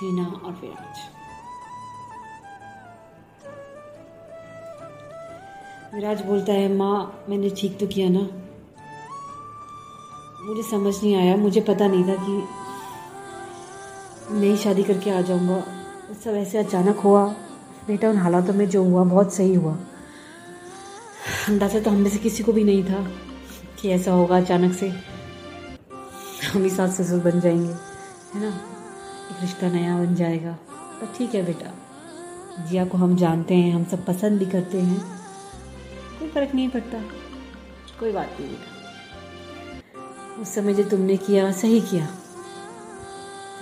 टीना 0.00 0.24
और 0.24 0.52
विराज 0.62 1.19
विराज 5.94 6.22
बोलता 6.22 6.52
है, 6.52 6.76
माँ, 6.76 7.24
मैंने 7.28 7.50
ठीक 7.50 7.78
तो 7.78 7.86
किया 7.86 8.08
ना? 8.08 8.20
मुझे 10.46 10.62
समझ 10.62 11.02
नहीं 11.02 11.16
आया। 11.16 11.36
मुझे 11.36 11.60
पता 11.60 11.86
नहीं 11.86 12.04
था 12.04 12.14
कि 12.14 12.42
नई 14.34 14.56
शादी 14.56 14.82
करके 14.82 15.10
आ 15.10 15.20
जाऊँगा। 15.20 15.64
सब 16.24 16.30
ऐसे 16.30 16.58
अचानक 16.58 16.96
हुआ। 16.96 17.26
बेटा, 17.86 18.10
उन 18.10 18.16
हालातों 18.16 18.54
में 18.54 18.68
जो 18.68 18.84
हुआ, 18.84 19.04
बहुत 19.04 19.34
सही 19.34 19.54
हुआ। 19.54 19.72
अंदाज़ा 21.48 21.80
तो 21.80 21.90
हम 21.90 21.96
में 21.96 22.10
से 22.10 22.18
किसी 22.18 22.42
को 22.42 22.52
भी 22.52 22.64
नहीं 22.64 22.84
था 22.84 23.10
कि 23.80 23.88
ऐसा 23.88 24.12
होगा 24.12 24.36
अचानक 24.36 24.74
से। 24.74 24.88
हम 26.52 26.62
ही 26.62 26.70
सास 26.70 27.00
ससुर 27.00 27.20
बन 27.20 27.40
जाएँगे, 27.40 27.72
है 28.34 28.40
ना? 28.40 28.48
एक 29.30 29.40
रिश्ता 29.40 29.68
नया 29.68 29.98
बन 29.98 30.14
जाएगा। 30.14 30.52
पर 30.72 31.12
ठीक 31.18 31.34
है 31.34 31.46
बेटा। 31.46 31.72
जिया 32.64 32.84
को 32.84 32.98
हम 32.98 33.16
जानते 33.16 33.54
हैं, 33.54 33.74
हम 33.74 33.84
सब 33.84 34.06
पसंद 34.06 34.38
भी 34.38 34.46
करते 34.46 34.80
हैं। 34.80 35.19
फ़र्क 36.34 36.54
नहीं 36.54 36.68
पड़ता। 36.68 37.02
कोई 38.00 38.12
बात 38.12 38.36
नहीं 38.40 38.50
बेटा। 38.50 40.42
उस 40.42 40.54
समय 40.54 40.74
जो 40.74 40.84
तुमने 40.84 41.16
किया, 41.16 41.52
सही 41.52 41.80
किया। 41.80 42.06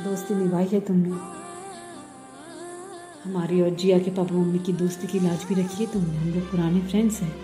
दोस्ती 0.05 0.35
निभाई 0.35 0.65
है 0.65 0.81
तुमने। 0.81 1.11
हमारी 3.25 3.61
और 3.63 3.71
जिया 3.71 3.99
के 3.99 4.11
पापा 4.11 4.35
मम्मी 4.35 4.59
की 4.59 4.73
दोस्ती 4.73 5.07
की 5.07 5.21
लाज 5.21 5.45
भी 5.45 5.55
रखी 5.55 5.85
है 5.85 5.93
तुमने। 5.93 6.17
हम 6.17 6.29
लोग 6.29 6.51
पुराने 6.51 6.81
फ्रेंड्स 6.81 7.21
हैं। 7.21 7.35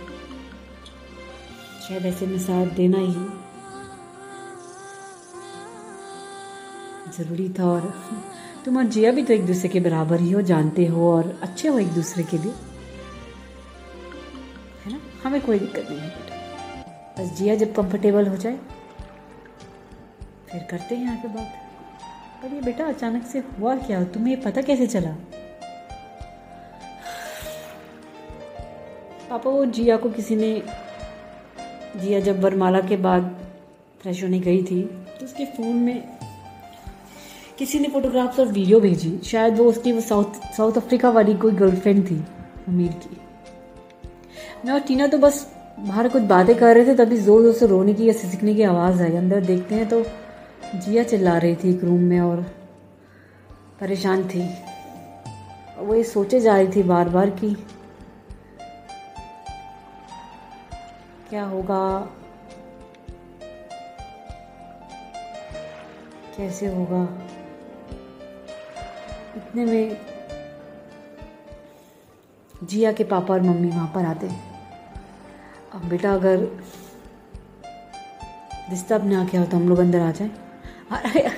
शायद 1.88 2.06
ऐसे 2.06 2.26
में 2.26 2.38
साथ 2.38 2.66
देना 2.66 2.98
ही 2.98 3.14
ज़रूरी 7.16 7.48
था 7.48 7.64
और 7.64 7.92
तुम 8.64 8.76
और 8.76 8.84
जिया 8.84 9.12
भी 9.12 9.22
तो 9.22 9.32
एक 9.32 9.46
दूसरे 9.46 9.68
के 9.68 9.80
बराबर 9.80 10.20
ही 10.20 10.30
हो, 10.30 10.40
जानते 10.42 10.86
हो 10.86 11.12
और 11.12 11.38
अच्छे 11.42 11.68
हो 11.68 11.78
एक 11.78 11.88
दूसरे 11.88 12.24
के 12.24 12.38
लिए। 12.38 12.52
हमें 15.24 15.40
कोई 15.40 15.58
दिक्कत 15.58 15.86
नहीं 15.90 16.00
है, 16.00 16.08
बेटा। 16.08 17.22
बस 17.22 17.30
जिया 17.38 17.54
जब 17.54 17.74
कंफर्टेबल 17.74 18.26
हो 18.26 18.36
जाए, 18.36 18.56
फिर 20.50 20.66
करते 20.70 20.94
हैं 20.96 21.22
पे 21.22 21.28
बात। 21.28 21.62
पर 22.42 22.54
ये 22.54 22.60
बेटा 22.60 22.84
अचानक 22.84 23.26
से 23.26 23.38
हुआ 23.38 23.76
क्या? 23.76 24.02
तुम्हें 24.04 24.40
पता 24.42 24.62
कैसे 24.62 24.86
चला? 24.86 25.10
पापा, 29.30 29.50
वो 29.50 29.64
जिया 29.66 29.96
को 29.96 30.10
किसी 30.10 30.36
ने 30.36 30.52
जिया 31.96 32.20
जब 32.20 32.40
वरमाला 32.40 32.80
के 32.80 32.96
बाद 32.98 33.34
फ्रेश 34.02 34.22
होने 34.24 34.40
गई 34.40 34.62
थी 34.62 34.82
तो 34.82 35.24
उसके 35.24 35.44
फ़ोन 35.46 35.76
में 35.76 36.02
किसी 37.58 37.78
ने 37.78 37.88
फोटोग्राफ्स 37.88 38.40
और 38.40 38.46
वीडियो 38.46 38.80
भेजी। 38.80 39.18
शायद 39.24 39.58
वो 39.58 39.64
उसकी 39.64 39.92
वो 39.92 40.00
साउथ 40.00 40.46
साउथ 40.56 40.76
अफ्रीका 40.76 41.10
वाली 41.10 41.34
कोई 41.34 41.52
गर्लफ्रेंड 41.54 42.04
थी, 42.10 42.22
अमीर 42.68 42.92
की। 42.92 43.16
और 44.64 44.80
टीना 44.80 45.06
तो 45.06 45.18
बस 45.18 45.46
बाहर 45.78 46.08
कुछ 46.08 46.22
बातें 46.24 46.54
कर 46.56 46.74
रहे 46.74 46.86
थे, 46.86 46.94
तभी 46.96 47.16
ज़ोर 47.18 47.42
ज़ोर 47.42 47.52
से 47.54 47.66
रोने 47.66 47.94
की 47.94 48.06
या 48.06 48.12
सिसकने 48.14 48.54
की 48.54 48.62
आवाज़ 48.64 49.02
आई। 49.02 49.16
अंदर 49.16 49.40
देखते 49.44 49.74
हैं 49.74 49.88
तो 49.88 50.04
जिया 50.76 51.02
चिल्ला 51.04 51.36
रही 51.38 51.56
थी 51.56 51.70
एक 51.70 51.84
रूम 51.84 52.00
में 52.02 52.20
और 52.20 52.40
परेशान 53.80 54.22
थी। 54.28 54.42
वो 55.78 55.94
ये 55.94 56.02
सोचे 56.04 56.40
जा 56.40 56.56
रही 56.56 56.68
थी 56.76 56.82
बार 56.82 57.08
बार 57.08 57.30
कि 57.32 57.54
क्या 61.28 61.44
होगा, 61.44 62.08
कैसे 66.36 66.66
होगा। 66.66 67.02
इतने 69.36 69.64
में 69.64 69.96
जिया 72.64 72.92
के 72.92 73.04
पापा 73.04 73.34
और 73.34 73.42
मम्मी 73.42 73.68
वहाँ 73.70 73.90
पर 73.94 74.04
आते। 74.06 74.28
अब 75.74 75.84
बेटा 75.88 76.12
अगर 76.14 76.46
डिस्टर्ब 78.70 79.04
ना 79.04 79.24
किया 79.24 79.42
हो 79.42 79.48
तो 79.48 79.56
हम 79.56 79.68
लोग 79.68 79.78
अंदर 79.78 80.00
आ 80.00 80.10
जाए। 80.10 80.30
अरे, 80.90 81.28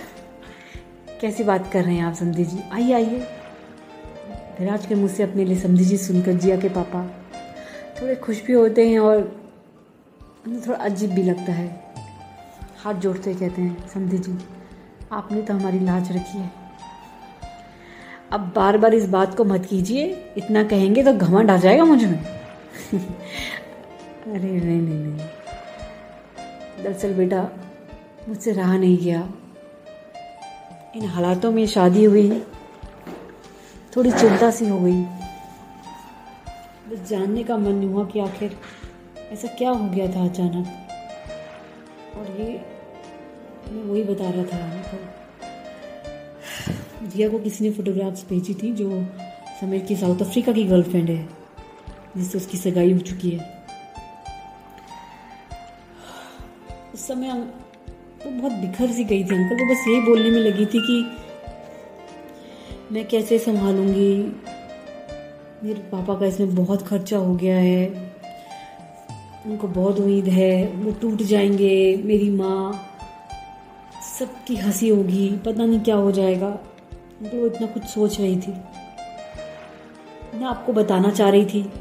कैसी 1.21 1.45
बात 1.45 1.71
कर 1.73 1.85
रहे 1.85 1.95
हैं 1.95 2.05
आप, 2.05 2.15
समझी 2.15 2.45
जी? 2.45 2.63
आइए 2.73 2.93
आइए। 2.93 3.19
विराज 4.61 4.87
के 4.87 4.95
मुँह 4.95 5.09
से 5.09 5.23
अपने 5.23 5.45
लिए 5.45 5.59
समझी 5.61 5.85
जी 5.85 5.97
सुनकर 5.97 6.33
जिया 6.33 6.57
के 6.57 6.69
पापा 6.69 7.05
थोड़े 8.01 8.15
खुश 8.17 8.43
भी 8.45 8.53
होते 8.53 8.89
हैं 8.89 8.99
और 8.99 9.23
थोड़ा 10.67 10.79
अजीब 10.79 11.11
भी 11.11 11.23
लगता 11.23 11.53
है। 11.53 11.69
हाथ 12.79 12.95
जोड़ते 12.95 13.35
कहते 13.35 13.63
हैं, 13.63 13.89
समझी 13.89 14.19
जी, 14.19 14.39
आपने 15.13 15.43
तो 15.43 15.55
हमारी 15.55 15.79
लाज 15.81 16.13
रखी 16.13 16.39
है। 16.39 16.51
अब 18.33 18.53
बार 18.57 18.79
बार 18.79 18.95
इस 18.95 19.09
बात 19.09 19.35
को 19.37 19.45
मत 19.45 19.67
कीजिए, 19.67 20.05
इतना 20.37 20.63
कहेंगे 20.65 21.03
तो 21.03 21.13
घमंड 21.15 21.51
आ 21.51 21.57
जाएगा 21.57 21.85
मुझ 21.85 22.03
अरे, 24.27 24.39
नहीं 24.39 24.61
नहीं 24.61 24.99
नहीं। 24.99 25.27
दरअसल 26.85 27.15
बेटा, 27.15 27.51
मुझसे 28.29 28.53
रहा 28.53 28.77
नहीं 28.77 28.99
गया। 28.99 29.33
इन 30.97 31.05
हालातों 31.05 31.51
में 31.51 31.67
शादी 31.67 32.05
हुई। 32.05 32.43
थोड़ी 33.97 34.11
चिंता 34.11 34.51
सी 34.51 34.69
हो 34.69 34.81
गई। 34.81 35.03
बस 36.91 37.09
जानने 37.09 37.45
का 37.45 37.57
मन 37.57 37.73
नहीं 37.73 37.89
हुआ 37.89 38.05
कि 38.05 38.21
आखिर 38.21 38.59
ऐसा 39.33 39.49
क्या 39.49 39.71
हो 39.71 39.89
गया 39.89 40.07
था 40.07 40.25
अचानक। 40.25 40.67
और 42.17 42.41
ये, 42.41 42.65
मैं 43.73 43.85
वही 43.85 44.03
बता 44.03 44.31
रहा 44.31 44.45
था 44.45 44.67
मतलब 44.67 45.13
जिया 47.09 47.29
को 47.29 47.39
किसी 47.39 47.65
ने 47.65 47.71
फोटोग्राफ्स 47.71 48.29
भेजी 48.29 48.55
थी, 48.55 48.73
जो 48.73 49.07
समीर 49.61 49.81
की 49.81 49.97
साउथ 49.97 50.21
अफ्रीका 50.21 50.53
की 50.53 50.65
गर्लफ्रेंड 50.65 51.11
है, 51.11 51.29
जिससे 52.17 52.39
उसकी 52.39 52.59
सगाई 52.59 52.93
हो 52.93 52.99
चुकी 52.99 53.31
है। 53.31 53.56
उस 56.97 57.07
समय 57.07 57.31
वो 57.31 58.31
बहुत 58.31 58.53
बिखर 58.53 58.93
सी 58.93 59.05
गई 59.05 59.25
थी 59.25 59.35
अंकल 59.35 59.65
वो 59.65 59.75
बस 59.75 59.89
यही 59.89 60.01
बोलने 60.01 60.31
में 60.31 60.39
लगी 60.39 60.67
थी 60.67 60.81
कि 60.81 61.17
मैं 62.93 63.09
कैसे 63.09 63.39
संभालूँगी? 63.39 64.17
मेरे 65.65 65.81
पापा 65.81 66.15
का 66.15 66.27
इसमें 66.27 66.55
बहुत 66.55 66.83
खर्चा 66.83 67.19
हो 67.19 67.35
गया 67.35 67.57
है। 67.57 68.13
उनको 69.47 69.69
बहुत 69.69 70.01
उम्मीद 70.01 70.29
है, 70.29 70.67
वो 70.67 70.93
टूट 70.93 71.23
जाएँगे, 71.23 72.03
मेरी 72.05 72.31
माँ। 72.31 72.89
सबकी 74.19 74.57
हँसी 74.57 74.89
होगी, 74.89 75.37
पता 75.47 75.65
नहीं 75.65 75.81
क्या 75.81 75.97
हो 75.97 76.13
जाएगा। 76.13 76.51
तो 77.23 77.41
वो 77.41 77.47
इतना 77.47 77.67
कुछ 77.67 77.85
सोच 77.85 78.21
रही 78.21 78.37
थी। 78.37 78.55
ना 80.41 80.49
आपको 80.49 80.73
बताना 80.73 81.11
चाह 81.11 81.29
रही 81.29 81.45
थी 81.45 81.73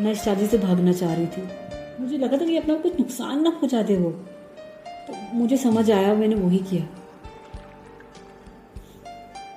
ना 0.00 0.10
इस 0.10 0.22
शादी 0.22 0.46
से 0.46 0.58
भागना 0.58 0.92
चाह 0.92 1.14
रही 1.14 1.26
थी। 1.26 1.48
मुझे 2.00 2.18
लगा 2.18 2.36
था 2.36 2.46
कि 2.46 2.56
अपना 2.56 2.74
कुछ 2.74 2.98
नुकसान 2.98 3.42
ना 3.42 3.50
पहुंचाते 3.50 3.96
वो 3.96 4.10
तो 4.10 4.33
मुझे 5.34 5.56
समझ 5.56 5.90
आया, 5.90 6.14
मैंने 6.14 6.34
वही 6.34 6.58
किया। 6.60 6.84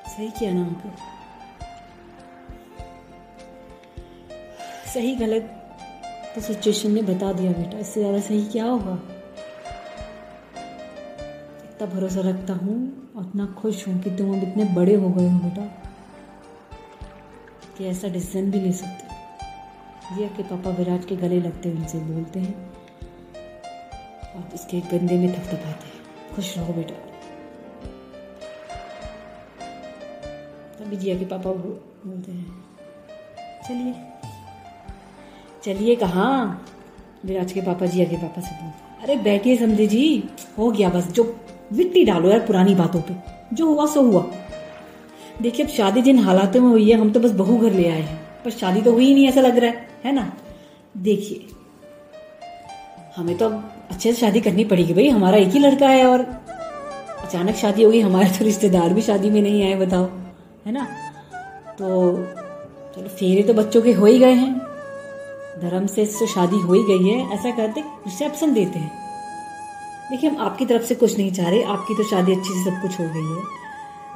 सही 0.07 0.29
किया 0.29 0.51
ना, 0.53 0.61
अंकल? 0.61 0.89
सही 4.93 5.15
गलत 5.15 5.53
तो 6.35 6.41
सिचुएशन 6.41 6.91
ने 6.91 7.01
बता 7.03 7.31
दिया 7.33 7.51
बेटा, 7.51 7.77
इससे 7.79 7.99
ज़्यादा 7.99 8.19
सही 8.19 8.45
क्या 8.45 8.65
होगा? 8.65 8.93
इतना 11.65 11.87
भरोसा 11.87 12.21
रखता 12.21 12.53
हूँ 12.55 12.77
और 13.15 13.23
इतना 13.23 13.45
खुश 13.59 13.87
हूँ 13.87 13.99
कि 14.03 14.11
तुम 14.11 14.33
अब 14.37 14.43
इतने 14.43 14.63
बड़े 14.75 14.95
हो 14.95 15.09
गए 15.09 15.27
हो 15.27 15.39
बेटा, 15.39 15.65
कि 17.77 17.85
ऐसा 17.85 18.07
डिसीज़न 18.07 18.51
भी 18.51 18.59
ले 18.59 18.71
सकते 18.73 19.05
हो। 19.05 20.15
जिया 20.15 20.27
के 20.27 20.43
पापा 20.45 20.69
विराट 20.69 21.05
के 21.05 21.15
गले 21.17 21.39
लगते 21.39 21.69
हैं, 21.69 21.75
उनसे 21.77 21.99
बोलते 22.01 22.39
हैं। 22.39 22.55
और 24.37 24.53
उसके 24.53 24.79
गंदे 24.91 25.17
में 25.17 25.31
थपथपाते 25.33 25.87
हैं। 25.87 26.35
खुश 26.35 26.57
रहो 26.57 26.73
बेटा। 26.73 26.95
तभी 30.77 30.97
जिया 30.97 31.17
के 31.17 31.25
पापा 31.25 31.51
बोलते 31.51 32.31
हैं, 32.31 32.63
चलिए। 33.67 33.93
चलिए 35.63 35.95
कहाँ? 35.95 36.65
विराज 37.25 37.51
के 37.51 37.61
पापा 37.61 37.85
जिया 37.85 38.05
के 38.05 38.17
पापा 38.17 38.41
से 38.41 38.55
बोलते 38.55 39.03
अरे 39.03 39.15
बैठिए 39.23 39.55
समझे 39.57 39.87
जी, 39.87 40.23
हो 40.57 40.69
गया 40.71 40.89
बस, 40.89 41.07
जो 41.07 41.23
विट्टी 41.73 42.03
डालो 42.05 42.29
यार 42.29 42.39
पुरानी 42.39 42.75
बातों 42.75 43.01
पे, 43.01 43.15
जो 43.53 43.65
हुआ 43.65 43.85
सो 43.85 44.01
हुआ। 44.01 44.21
देखिए 45.41 45.65
अब 45.65 45.71
शादी 45.71 46.01
जिन 46.01 46.19
हालातों 46.19 46.61
में 46.61 46.69
हुई 46.69 46.89
है, 46.91 46.97
हम 46.97 47.11
तो 47.11 47.19
बस 47.19 47.31
बहू 47.31 47.57
घर 47.57 47.71
ले 47.71 47.87
आए 47.89 48.01
हैं, 48.01 48.17
पर 48.43 48.51
शादी 48.51 48.81
तो 48.81 48.91
हुई 48.91 49.05
ही 49.05 49.13
नहीं 49.13 49.27
ऐसा 49.27 49.41
लग 49.41 49.57
रहा 49.57 49.71
है 49.71 49.89
है 50.05 50.11
ना? 50.11 50.31
देखिए, 50.97 51.47
हमें 53.15 53.37
तो 53.37 53.45
अब 53.45 53.76
अच्छे 53.91 54.13
से 54.13 54.19
शादी 54.19 54.41
करनी 54.41 54.63
पड़ेगी 54.65 54.93
भाई, 54.93 55.09
हमारा 55.09 55.37
एक 55.37 55.47
ही 55.47 55.59
लड़का 55.59 55.87
है 55.87 56.05
और 56.05 56.19
अचानक 57.23 57.55
शादी 57.55 57.83
होगी, 57.83 57.99
हमारे 57.99 58.29
तो 58.29 58.45
रिश्तेदार 58.45 58.93
भी 58.93 59.01
शादी 59.01 59.29
में 59.29 59.41
नहीं 59.41 59.63
आए, 59.63 59.75
बताओ, 59.75 60.05
है 60.65 60.71
ना? 60.71 60.87
तो 61.79 62.13
चलो, 62.95 63.07
फेरे 63.07 63.43
तो 63.43 63.53
बच्चों 63.53 63.81
के 63.81 63.91
हो 63.91 64.05
ही 64.05 64.19
गए 64.19 64.33
हैं। 64.33 64.57
धर्म 65.61 65.85
से 65.85 66.05
तो 66.05 66.27
शादी 66.27 66.57
हो 66.57 66.73
ही 66.73 66.83
गई 66.83 67.09
है, 67.09 67.33
ऐसा 67.33 67.51
करते 67.51 67.81
रिसेप्शन 67.81 68.53
देते 68.53 68.79
हैं। 68.79 68.91
देखिए, 70.09 70.29
हम 70.29 70.37
आपकी 70.37 70.65
तरफ़ 70.65 70.83
से 70.83 70.95
कुछ 70.95 71.17
नहीं 71.17 71.31
चाह 71.31 71.49
रहे, 71.49 71.63
आपकी 71.63 71.95
तो 71.95 72.03
शादी 72.03 72.31
अच्छी 72.31 72.49
से 72.49 72.71
सब 72.71 72.81
कुछ 72.81 72.99
हो 72.99 73.05
गई 73.05 73.35
है। 73.35 73.67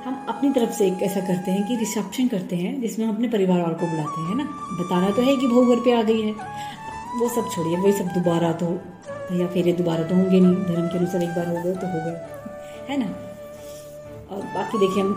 हम 0.06 0.26
अपनी 0.30 0.50
तरफ़ 0.50 0.72
से 0.72 0.88
एक 0.88 1.02
ऐसा 1.04 1.20
करते 1.20 1.52
हैं 1.52 1.68
कि 1.68 1.76
रिसेप्शन 1.76 2.28
करते 2.28 2.56
हैं, 2.56 2.82
जिसमें 2.82 3.06
हम 3.06 3.16
अपने 3.16 3.28
परिवार 3.28 3.62
वालों 3.62 3.76
को 3.76 3.88
बुलाते 3.88 4.22
हैं 4.22 4.36
ना? 4.36 4.44
बताना 4.72 5.10
तो 5.10 5.22
है 5.22 5.38
कि 5.38 5.48
बहू 5.48 5.66
घर 5.66 5.82
पे 5.82 5.92
आ 5.92 6.02
गई 6.02 6.22
है। 6.22 6.32
वो 7.20 7.30
सब 7.30 7.50
छोड़िए, 7.56 7.78
वही 7.78 7.92
सब 7.92 8.06
दोबारा 8.06 8.52
तो 8.52 8.66
भैया 9.32 9.48
फेरे 9.48 9.74
दोबारा 9.74 10.04
तो 10.04 10.16
होंगे 10.16 10.40
नहीं। 10.40 10.56
धर्म 10.66 10.88
के 10.88 10.98
अनुसार 10.98 11.24
एक 11.24 11.30
बार 11.30 11.48
हो 11.48 11.62
गए 11.64 11.74
तो 11.76 11.88
हो 11.88 12.00
गए। 12.06 12.18
है 12.90 12.98
ना? 12.98 13.06
और 14.30 14.44
बाकी 14.56 14.80
देखिए 14.80 15.04
हम 15.04 15.14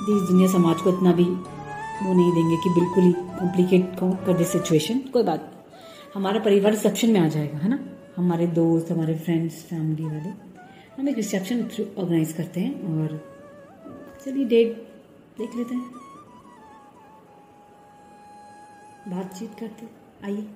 देश, 0.00 0.28
दुनिया, 0.28 0.48
समाज 0.48 0.80
को 0.80 0.90
इतना 0.90 1.12
भी 1.12 1.24
वो 1.24 2.12
नहीं 2.14 2.32
देंगे 2.32 2.56
कि 2.56 2.70
बिल्कुल 2.70 3.04
ही 3.04 3.12
कॉम्प्लिकेट 3.38 3.96
कर 4.26 4.36
दे 4.36 4.44
सिचुएशन 4.46 4.98
कोई 5.12 5.22
बात 5.22 5.52
हमारा 6.14 6.40
परिवार 6.40 6.72
रिसेप्शन 6.72 7.10
में 7.10 7.20
आ 7.20 7.28
जाएगा, 7.28 7.58
है 7.58 7.68
ना? 7.68 7.78
हमारे 8.16 8.46
दोस्त, 8.48 8.90
हमारे 8.92 9.14
फ्रेंड्स 9.16 9.54
फैमिली 9.64 10.04
वाले, 10.04 10.30
हम 10.98 11.08
एक 11.08 11.16
रिसेप्शन 11.16 11.60
ऑर्गेनाइज 11.98 12.32
करते 12.32 12.60
हैं 12.60 12.74
और 12.92 13.20
चलिए 14.24 14.44
डेट 14.44 14.76
देख 15.38 15.56
लेते 15.56 15.74
हैं। 15.74 15.90
बातचीत 19.08 19.54
करते 19.60 19.86
आइए। 20.24 20.46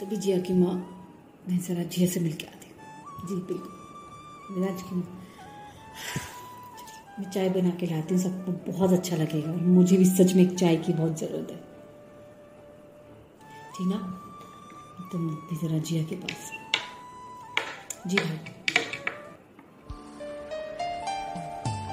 तभी 0.00 0.16
जिया 0.16 0.38
की 0.38 0.52
माँ 0.52 0.74
जरा 1.48 1.82
जिया 1.82 2.08
से 2.10 2.20
मिल 2.20 2.32
के 2.32 2.46
आती 2.46 2.66
जी, 3.28 3.34
बिल्कुल। 3.34 4.56
विराज 4.58 4.82
की 4.82 4.96
माँ। 4.96 5.06
मैं 7.20 7.30
चाय 7.30 7.48
बना 7.48 7.70
के 7.70 7.86
लाती 7.86 8.14
हूँ, 8.14 8.22
सबको 8.22 8.72
बहुत 8.72 8.92
अच्छा 8.92 9.16
लगेगा। 9.16 9.52
मुझे 9.52 9.96
भी 9.96 10.04
सच 10.04 10.34
में 10.34 10.42
एक 10.42 10.54
चाय 10.58 10.76
की 10.76 10.92
बहुत 10.92 11.18
ज़रूरत 11.18 11.50
है। 11.50 11.56
टीना, 13.78 13.96
तुम 15.12 15.28
भी 15.30 15.56
जरा 15.56 15.78
जिया 15.78 16.04
के 16.04 16.16
पास 16.16 16.50
जी 18.06 18.16
भाई। 18.16 18.38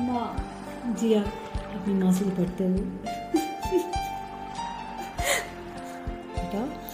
माँ, 0.07 0.95
जिया 0.99 1.21
अपनी 1.21 1.93
माँ 1.93 2.11
से 2.13 2.25
पढ़ते 2.25 2.63
हुए। 2.63 2.79
बेटा 6.35 6.85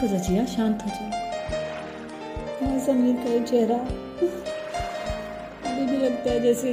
हो 0.00 0.06
जा 0.08 0.44
शांत 0.46 0.82
हो 0.82 0.88
जा 0.88 2.78
समीर 2.86 3.14
का 3.16 3.44
चेहरा 3.44 3.76
अभी 5.66 5.86
भी 5.86 5.96
लगता 5.96 6.30
है 6.30 6.40
जैसे 6.40 6.72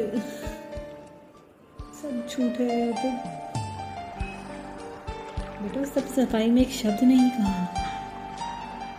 सब 2.01 2.27
झूठ 2.29 2.59
है 2.59 2.91
तो 2.93 3.11
बेटा 5.61 5.83
सब 5.91 6.07
सफ़ाई 6.15 6.49
में 6.51 6.61
एक 6.61 6.71
शब्द 6.71 7.03
नहीं 7.03 7.29
कहा 7.29 7.65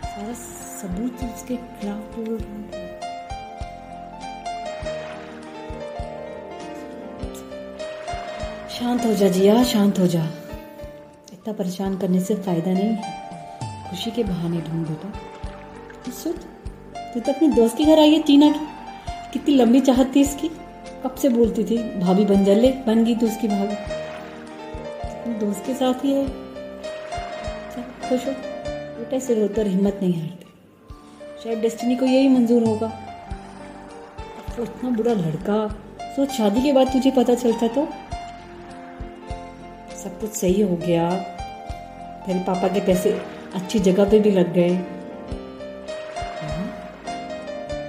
सारा 0.05 0.33
सबूत 0.33 1.23
उसके 1.25 1.55
खिलाफ 1.55 2.17
बोल 2.17 2.37
रहा 2.37 2.77
है 2.77 2.83
शांत 8.77 9.05
हो 9.05 9.13
जा 9.13 9.27
जिया 9.29 9.63
शांत 9.73 9.99
हो 9.99 10.07
जा 10.07 10.25
इतना 11.33 11.53
परेशान 11.53 11.97
करने 11.97 12.19
से 12.21 12.35
फ़ायदा 12.35 12.71
नहीं 12.71 12.95
है 12.95 13.24
खुशी 13.95 14.11
के 14.11 14.23
बहाने 14.23 14.61
ढूंढ 14.61 14.87
बेटा 14.87 15.13
सुन, 16.11 16.33
तू 17.13 17.19
तो 17.19 17.31
अपनी 17.31 17.47
दोस्त 17.49 17.77
के 17.77 17.85
घर 17.85 17.99
आई 17.99 18.11
है, 18.11 18.21
टीना 18.23 18.49
की। 18.49 18.67
कितनी 19.33 19.55
लंबी 19.55 19.79
चाहत 19.79 20.15
थी 20.15 20.21
इसकी। 20.21 20.47
कब 21.03 21.15
से 21.15 21.29
बोलती 21.29 21.63
थी, 21.63 21.99
भाभी 21.99 22.25
बन 22.25 22.45
जा 22.45 22.53
ले, 22.53 22.71
बन 22.71 23.05
गई 23.05 23.15
तू 23.15 23.27
उसकी 23.27 23.47
भाभी। 23.47 23.75
दोस्त 25.33 25.63
के 25.65 25.73
साथ 25.73 26.05
ही 26.05 26.13
है। 26.13 26.27
खुश 28.09 28.27
हो। 28.27 28.31
बेटा 28.99 29.19
से 29.19 29.33
रोकर 29.33 29.67
हिम्मत 29.67 29.99
नहीं 30.01 30.21
हारते। 30.21 30.45
शायद 31.43 31.59
डेस्टिनी 31.59 31.95
को 31.95 32.05
यही 32.05 32.27
मंजूर 32.27 32.63
होगा। 32.63 32.87
वो 34.57 34.63
इतना 34.63 34.89
बुरा 34.89 35.13
लड़का। 35.13 35.75
सोच, 36.01 36.29
शादी 36.29 36.61
के 36.61 36.73
बाद 36.73 36.93
तुझे 36.93 37.11
पता 37.11 37.35
चलता 37.35 37.67
तो? 37.67 37.87
सब 40.03 40.19
कुछ 40.19 40.31
सही 40.31 40.61
हो 40.61 40.75
गया। 40.75 41.11
तेरे 42.25 42.39
पापा 42.39 42.67
के 42.67 42.79
पैसे 42.79 43.34
अच्छी 43.55 43.79
जगह 43.81 44.09
पे 44.09 44.19
भी 44.19 44.31
लग 44.31 44.53
गए। 44.53 44.69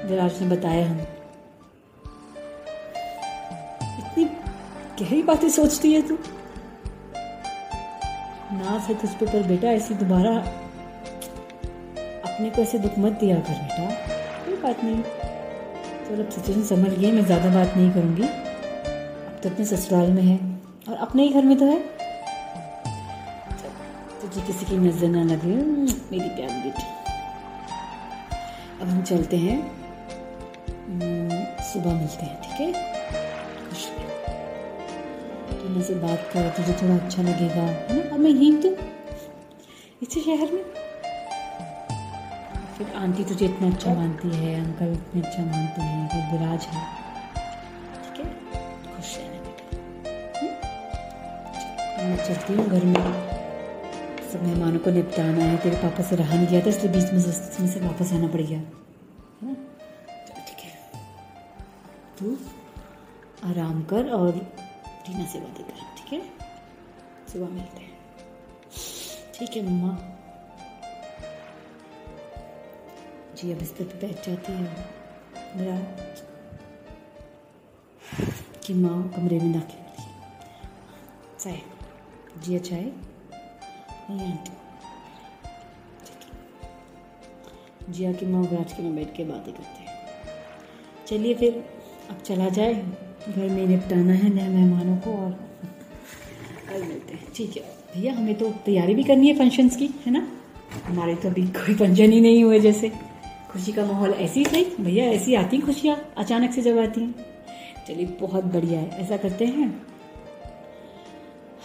विराज 0.09 0.41
ने 0.43 0.49
बताया 0.49 0.87
हम। 0.87 0.99
इतनी 3.99 4.25
गहरी 5.01 5.23
बातें 5.23 5.49
सोचती 5.51 5.93
है 5.93 6.03
तू। 6.09 6.19
नाज 8.53 8.83
है 8.83 8.95
तुझ 8.95 9.11
पर 9.15 9.43
बेटा 9.49 9.69
ऐसी 9.71 9.95
दोबारा 9.97 10.37
अपने 12.25 12.51
को 12.51 12.63
ऐसे 12.63 12.79
दुख 12.79 12.99
मत 12.99 13.13
दिया 13.21 13.37
कर 13.41 13.63
बेटा। 13.63 13.91
कोई 14.45 14.57
बात 14.63 14.85
नहीं। 14.85 15.03
तो 15.03 16.15
अब 16.15 16.29
सिचुएशन 16.31 16.63
समझ 16.65 16.91
गई, 16.91 17.11
मैं 17.13 17.25
ज़्यादा 17.25 17.49
बात 17.55 17.77
नहीं 17.77 17.91
करूँगी। 17.93 18.23
अब 18.23 19.41
तो 19.43 19.49
अपने 19.51 19.65
ससुराल 19.67 20.11
में 20.11 20.23
है 20.23 20.39
और 20.89 20.97
अपने 20.99 21.23
ही 21.23 21.33
घर 21.33 21.45
में 21.45 21.57
तो 21.59 21.67
है। 21.67 21.79
तो 24.37 24.43
किसी 24.43 24.67
की 24.67 24.77
नज़र 24.77 25.09
ना 25.09 25.23
लगे। 25.23 25.55
मेरी 26.11 26.29
प्यारी 26.29 26.61
बेटी। 26.61 26.83
अब 28.81 28.89
हम 28.89 29.03
चलते 29.03 29.37
हैं। 29.37 29.87
सुबह 31.63 31.95
मिलते 31.95 32.27
हैं, 32.27 32.43
ठीक 32.43 32.61
है? 32.61 32.73
खुश 33.69 33.87
तुम 35.63 35.83
से 35.83 35.95
बात 35.95 36.31
कर 36.33 36.49
तुझे 36.49 36.73
थोड़ा 36.73 36.95
अच्छा 36.95 37.23
लगेगा, 37.23 37.63
है 37.63 38.05
ना? 38.05 38.15
अब 38.15 38.21
मैं 38.21 38.31
यहीं 38.31 38.63
तो। 38.63 38.69
इसी 40.03 40.21
शहर 40.21 40.53
में। 40.53 40.65
फिर 42.79 42.93
आंटी 42.97 43.25
तुझे 43.25 43.47
इतना 43.47 43.69
अच्छा 43.69 43.95
मानती 43.95 44.29
है, 44.29 44.65
अंकल 44.65 44.93
इतने 44.93 45.23
अच्छा 45.23 45.43
मानते 45.43 45.83
हैं, 45.83 46.09
फिर 46.09 46.39
विराज 46.39 46.63
है। 46.63 46.85
ठीक 48.03 48.27
है? 48.27 48.33
खुश 48.97 49.17
रहना 49.19 49.39
बेटा। 49.41 49.77
हम्म? 50.41 52.11
मैं 52.11 52.25
चलती 52.25 52.55
हूँ 52.55 52.69
घर 52.69 52.85
में। 52.85 53.26
सब 54.33 54.43
मेहमानों 54.43 54.79
को 54.79 54.91
निपटाना 54.91 55.45
है 55.45 55.59
तेरे 55.59 55.77
पापा 55.77 56.03
से 56.03 56.17
रहा 56.17 56.35
नहीं 56.35 56.47
गया 56.47 56.61
था 56.61 56.69
इसलिए 56.69 56.93
बीच 56.93 57.13
में 57.13 57.21
से, 57.21 57.69
से 57.69 57.81
वापस 57.81 58.13
आना 58.13 58.29
पड़ 58.29 58.41
गया। 58.41 58.59
है? 58.59 59.55
ठीक 60.47 60.59
है। 60.61 60.79
तू 62.19 62.39
आराम 63.45 63.83
कर 63.83 64.11
और 64.11 64.33
टीना 65.07 65.27
से 65.27 65.41
बातें 65.41 65.67
कर 65.67 65.73
ठीक 65.73 66.13
है? 66.13 66.31
सुबह 67.33 67.49
मिलते 67.49 67.81
हैं। 67.81 67.99
ठीक 69.39 69.57
है 69.57 69.67
मम्मा। 69.67 69.99
जी 73.37 73.53
अब 73.53 73.59
बिस्तर 73.59 73.85
पे 73.85 74.07
बैठ 74.07 74.29
जाती 74.29 74.53
है। 74.53 74.97
मेरा 75.57 75.81
कि 78.67 78.75
माँ 78.75 79.09
कमरे 79.17 79.39
में 79.39 79.53
दाखिल 79.53 79.81
होती 79.81 80.03
चाय। 81.39 81.63
जी 82.43 82.59
चाय 82.59 82.81
आंटी 82.81 83.06
जिया 87.91 88.13
की 88.13 88.27
माँ 88.27 88.43
विराज 88.43 88.73
के 88.73 88.83
में 88.83 88.97
बैठ 88.97 89.17
के 89.17 89.25
बातें 89.25 89.55
करते 89.55 89.83
हैं। 89.83 89.89
चलिए 91.07 91.35
फिर, 91.35 91.65
अब 92.11 92.17
चला 92.25 92.49
जाए। 92.49 92.75
घर 93.29 93.49
में 93.49 93.67
निपटाना 93.67 94.13
है 94.13 94.35
नए 94.35 94.49
मेहमानों 94.49 94.97
को 94.97 95.11
और 95.11 95.31
कल 96.71 96.83
मिलते 96.83 97.15
हैं। 97.15 97.25
ठीक 97.37 97.57
है। 97.57 97.63
भैया, 97.95 98.13
हमें 98.13 98.35
तो 98.35 98.51
तैयारी 98.51 98.95
भी 98.95 99.05
करनी 99.05 99.29
है 99.29 99.39
फ़ंक्शंस 99.39 99.77
की, 99.77 99.87
है 99.87 100.13
ना? 100.13 100.29
हमारे 100.85 101.15
तो 101.15 101.29
अभी 101.29 101.47
कोई 101.47 101.75
फ़ंक्शन 101.75 102.13
ही 102.13 102.21
नहीं 102.21 102.45
हुए 102.45 102.61
जैसे। 102.61 102.93
खुशी 103.51 103.73
का 103.73 103.85
माहौल 103.85 104.11
ऐसी 104.11 104.41
ही 104.41 104.47
सही 104.47 104.65
भैया, 104.81 105.05
ऐसी 105.05 105.35
आती 105.35 105.57
हैं 105.57 105.67
खुशियाँ, 105.67 106.15
अचानक 106.17 106.53
से 106.53 106.63
जब 106.63 106.79
आती 106.79 107.01
हैं। 107.01 107.15
चलिए, 107.89 108.07
बहुत 108.07 108.45
बढ़िया 108.45 108.81
है। 108.81 108.89
ऐसा 108.89 109.17
करते 109.17 109.45
हैं। 109.47 109.96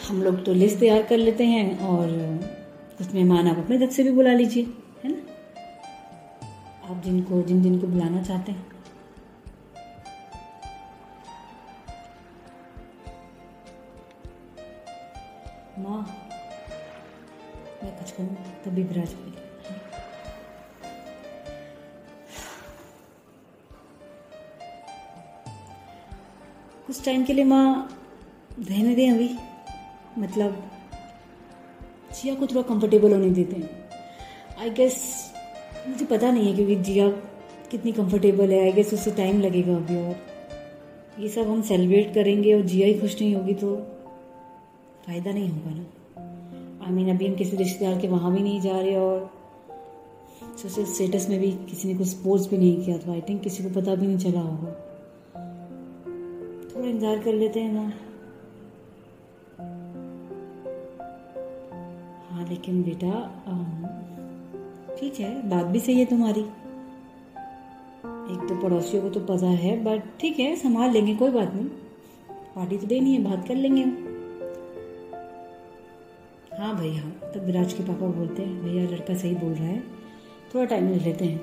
हम 0.07 0.21
लोग 0.23 0.43
तो 0.45 0.53
लिस्ट 0.53 0.79
तैयार 0.79 1.03
कर 1.03 1.17
लेते 1.17 1.45
हैं 1.45 1.79
और 1.79 2.09
कुछ 2.97 3.13
मेहमान 3.13 3.47
आप 3.47 3.57
अपने 3.57 3.77
दर्द 3.77 3.91
से 3.91 4.03
भी 4.03 4.11
बुला 4.11 4.33
लीजिए, 4.33 4.63
है 5.03 5.11
ना? 5.11 5.17
आप 6.89 7.01
जिनको, 7.03 7.41
जिन 7.41 7.61
जिनको 7.63 7.87
बुलाना 7.87 8.21
चाहते 8.23 8.51
हैं। 8.51 8.69
माँ, 15.79 16.01
मैं 17.83 17.91
कुछ 17.97 18.11
करूँ 18.11 18.35
तभी 18.65 18.83
विराज 18.83 19.13
कुछ 26.87 27.03
टाइम 27.05 27.23
के 27.23 27.33
लिए 27.33 27.45
माँ 27.45 27.89
रहने 28.59 28.95
दें 28.95 29.11
अभी। 29.11 29.29
मतलब 30.19 30.61
जिया 32.13 32.33
को 32.35 32.47
थोड़ा 32.47 32.61
कंफर्टेबल 32.69 33.13
होने 33.13 33.29
देते 33.31 33.55
हैं। 33.55 33.69
आई 34.59 34.69
गेस 34.69 34.97
मुझे 35.87 36.05
पता 36.05 36.31
नहीं 36.31 36.47
है 36.47 36.53
क्योंकि 36.55 36.75
जिया 36.83 37.07
कितनी 37.71 37.91
कंफर्टेबल 37.91 38.51
है। 38.51 38.59
आई 38.63 38.71
गेस 38.71 38.93
उससे 38.93 39.11
टाइम 39.11 39.41
लगेगा 39.41 39.75
अभी 39.75 39.97
और। 39.97 40.15
ये 41.19 41.29
सब 41.29 41.47
हम 41.49 41.61
सेलिब्रेट 41.61 42.13
करेंगे 42.13 42.53
और 42.53 42.61
जिया 42.63 42.87
ही 42.87 42.93
खुश 42.99 43.19
नहीं 43.21 43.35
होगी 43.35 43.53
तो 43.53 43.75
फ़ायदा 45.05 45.31
नहीं 45.31 45.49
होगा 45.49 45.71
ना। 45.71 46.85
आई 46.85 46.93
मीन 46.93 47.09
अभी 47.15 47.27
हम 47.27 47.35
किसी 47.35 47.57
रिश्तेदार 47.57 47.99
के 48.01 48.07
वहाँ 48.07 48.33
भी 48.33 48.41
नहीं 48.41 48.61
जा 48.61 48.79
रहे 48.79 48.95
और 48.95 49.29
सोशल 50.57 50.85
स्टेटस 50.85 51.27
में 51.29 51.39
भी 51.39 51.51
किसी 51.69 51.87
ने 51.87 51.97
कुछ 51.97 52.13
पोस्ट 52.23 52.49
भी 52.49 52.57
नहीं 52.57 52.85
किया 52.85 52.97
तो 52.97 53.11
आई 53.11 53.21
थिंक 53.21 53.41
किसी 53.41 53.63
को 53.63 53.69
पता 53.79 53.95
भी 53.95 54.07
नहीं 54.07 54.17
चला 54.19 54.39
होगा। 54.39 54.71
थोड़ा 56.69 56.87
इंतज़ार 56.87 57.19
कर 57.19 57.33
लेते 57.33 57.59
हैं 57.59 57.73
ना। 57.73 57.91
हाँ 62.41 62.49
लेकिन 62.49 62.81
बेटा 62.83 63.09
ठीक 64.99 65.19
है, 65.19 65.49
बात 65.49 65.65
भी 65.65 65.79
सही 65.79 65.99
है 65.99 66.05
तुम्हारी। 66.05 66.41
एक 68.33 68.47
तो 68.49 68.55
पड़ोसियों 68.61 69.01
को 69.03 69.09
तो 69.09 69.19
पता 69.25 69.47
है 69.55 69.75
बट 69.83 70.03
ठीक 70.19 70.39
है, 70.39 70.55
संभाल 70.55 70.91
लेंगे, 70.91 71.15
कोई 71.15 71.29
बात 71.29 71.53
नहीं। 71.55 71.65
पार्टी 72.55 72.77
तो 72.77 72.87
देनी 72.87 73.13
है, 73.13 73.23
बात 73.23 73.47
कर 73.47 73.55
लेंगे 73.55 73.83
हाँ 76.57 76.75
भैया 76.77 77.01
हाँ 77.01 77.31
तब 77.33 77.45
विराज 77.45 77.73
के 77.73 77.83
पापा 77.83 78.07
बोलते 78.09 78.41
हैं, 78.41 78.61
भैया, 78.63 78.83
लड़का 78.85 79.15
सही 79.15 79.33
बोल 79.35 79.53
रहा 79.53 79.67
है, 79.67 79.79
थोड़ा 80.53 80.65
टाइम 80.65 80.89
ले 80.89 80.99
लेते 80.99 81.25
हैं। 81.25 81.39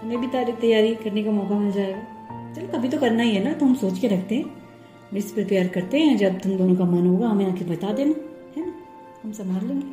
हमें 0.00 0.20
भी 0.20 0.26
तारीख 0.28 0.60
तैयारी 0.60 0.94
करने 0.96 1.24
का 1.24 1.30
मौका 1.32 1.58
मिल 1.58 1.72
जाएगा। 1.72 2.54
चलो 2.54 2.78
कभी 2.78 2.88
तो 2.88 2.98
करना 2.98 3.22
ही 3.22 3.34
है 3.34 3.44
ना 3.44 3.52
तो 3.52 3.66
हम 3.66 3.74
सोच 3.76 3.98
के 3.98 4.08
रखते 4.08 4.34
हैं। 4.34 4.58
लिस्ट 5.12 5.34
प्रिपेयर 5.34 5.68
करते 5.68 5.98
हैं, 5.98 6.16
जब 6.16 6.38
तुम 6.40 6.56
दोनों 6.56 6.76
का 6.76 6.84
मन 6.86 7.06
होगा, 7.06 7.28
हमें 7.28 7.46
आके 7.46 7.64
बता 7.64 7.92
देना। 7.92 8.28
हम 9.22 9.32
संभाल 9.32 9.64
लेंगे। 9.66 9.88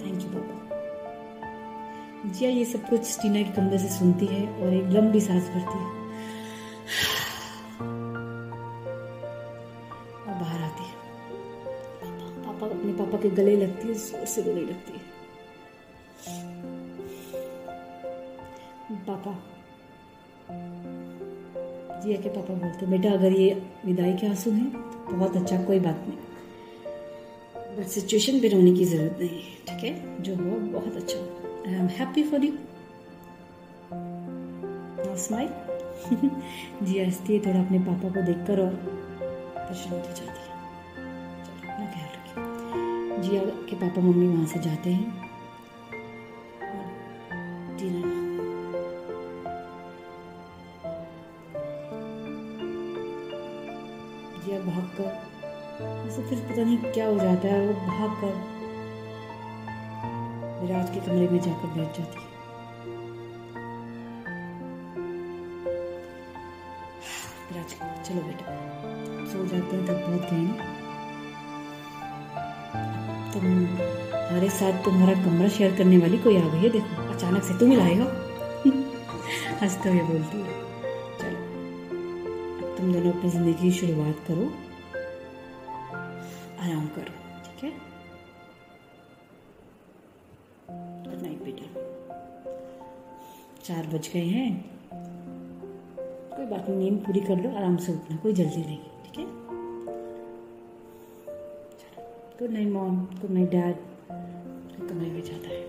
थैंक 0.00 0.22
यू 0.22 0.28
पापा 0.30 0.54
जिया 2.30 2.50
ये 2.50 2.64
सब 2.64 2.88
कुछ 2.88 3.18
टीना 3.22 3.42
के 3.42 3.52
कमरे 3.52 3.78
से 3.78 3.88
सुनती 3.88 4.26
है 4.26 4.42
और 4.62 4.74
एक 4.74 4.86
लंबी 4.90 5.20
सांस 5.20 5.48
भरती 5.48 5.78
है। 5.78 5.84
और 10.22 10.34
बाहर 10.34 10.62
आती 10.62 10.84
है। 10.84 10.94
पापा 12.46 12.56
पापा, 12.58 12.78
अपने 12.78 12.92
पापा 12.92 13.18
के 13.18 13.30
गले 13.30 13.56
लगती 13.56 13.88
है, 13.88 13.94
ज़ोर 13.94 14.24
से 14.26 14.42
रोने 14.42 14.60
लगती 14.60 14.92
है। 14.92 15.04
पापा, 19.06 19.32
जिया 22.00 22.20
के 22.20 22.28
पापा 22.28 22.54
बोलते 22.54 22.86
बेटा, 22.86 23.12
अगर 23.12 23.32
ये 23.32 23.62
विदाई 23.86 24.12
के 24.12 24.26
आँसू 24.26 24.50
हैं 24.50 24.70
तो 24.70 25.16
बहुत 25.16 25.36
अच्छा 25.36 25.62
कोई 25.64 25.80
बात 25.80 26.04
नहीं। 26.08 26.18
बट 27.76 27.86
सिचुएशन 27.86 28.40
पे 28.40 28.48
रोने 28.48 28.72
की 28.72 28.84
ज़रूरत 28.84 29.18
नहीं 29.20 29.28
है, 29.28 29.54
ठीक 29.68 29.84
है? 29.84 30.22
जो 30.22 30.34
हो, 30.34 30.56
बहुत 30.78 30.96
अच्छा 30.96 31.18
I 31.70 31.74
am 31.74 31.86
happy 31.98 32.22
for 32.22 32.44
you 32.44 32.52
smile 35.16 35.48
जी 36.82 36.98
हंसती 36.98 37.34
है 37.34 37.38
थोड़ा 37.46 37.60
अपने 37.60 37.78
पापा 37.78 38.08
को 38.08 38.22
देखकर 38.22 38.60
और 38.60 38.74
परेशान 39.56 39.92
हो 39.92 39.98
जाती 39.98 40.22
है। 40.22 40.54
अपना 41.64 41.86
ख्याल 41.92 42.10
रखिए। 42.16 43.22
जी 43.22 43.38
के 43.70 43.76
पापा 43.76 44.02
मम्मी 44.02 44.26
वहाँ 44.26 44.46
से 44.46 44.60
जाते 44.60 44.90
हैं। 44.90 45.25
नहीं 56.76 56.92
क्या 56.92 57.06
हो 57.06 57.18
जाता 57.18 57.48
है, 57.48 57.60
वो 57.66 57.72
भाग 57.86 58.10
कर 58.20 58.32
विराज 60.62 60.90
के 60.90 61.00
कमरे 61.00 61.28
में 61.28 61.40
जाकर 61.40 61.68
बैठ 61.76 61.98
जाती 61.98 62.18
है। 62.18 62.24
विराज, 67.48 67.70
चलो 68.08 68.22
बेटा, 68.22 68.44
सो 69.26 69.46
जाते 69.46 69.76
हैं 69.76 69.84
तब 69.86 69.96
बहुत 70.06 70.22
गए 70.32 70.46
तुम, 73.32 73.46
हमारे 74.26 74.48
साथ 74.50 74.84
तुम्हारा 74.84 75.14
कमरा 75.24 75.48
शेयर 75.48 75.76
करने 75.76 75.98
वाली 75.98 76.18
कोई 76.18 76.36
आ 76.36 76.48
गई 76.48 76.58
है, 76.58 76.70
देखो, 76.70 77.08
अचानक 77.14 77.42
से 77.42 77.58
तुम 77.58 77.72
लाएगा 77.72 78.06
हँसते 79.62 79.88
हुए 79.88 80.00
बोलती 80.02 80.38
है। 80.38 80.64
तुम 82.76 82.92
दोनों 82.92 83.12
अपनी 83.12 83.30
ज़िंदगी 83.30 83.52
की 83.54 83.70
शुरुआत 83.72 84.24
करो। 84.28 84.52
चार 93.66 93.86
बज 93.86 94.08
गए 94.14 94.20
हैं। 94.20 94.50
कोई 96.36 96.46
बात 96.46 96.68
नहीं, 96.68 96.78
नींद 96.78 96.98
पूरी 97.06 97.20
कर 97.20 97.36
लो, 97.36 97.50
आराम 97.56 97.76
से 97.76 97.92
उठना, 97.92 98.16
कोई 98.16 98.32
जल्दी 98.32 98.60
नहीं, 98.60 98.78
ठीक 99.04 99.18
है? 99.18 99.24
Good 102.38 102.50
night 102.50 102.68
mom 102.68 103.00
good 103.20 103.30
night 103.30 103.50
dad 103.50 103.76
कमरे 104.88 105.10
में 105.10 105.22
जाता 105.22 105.48
है। 105.48 105.65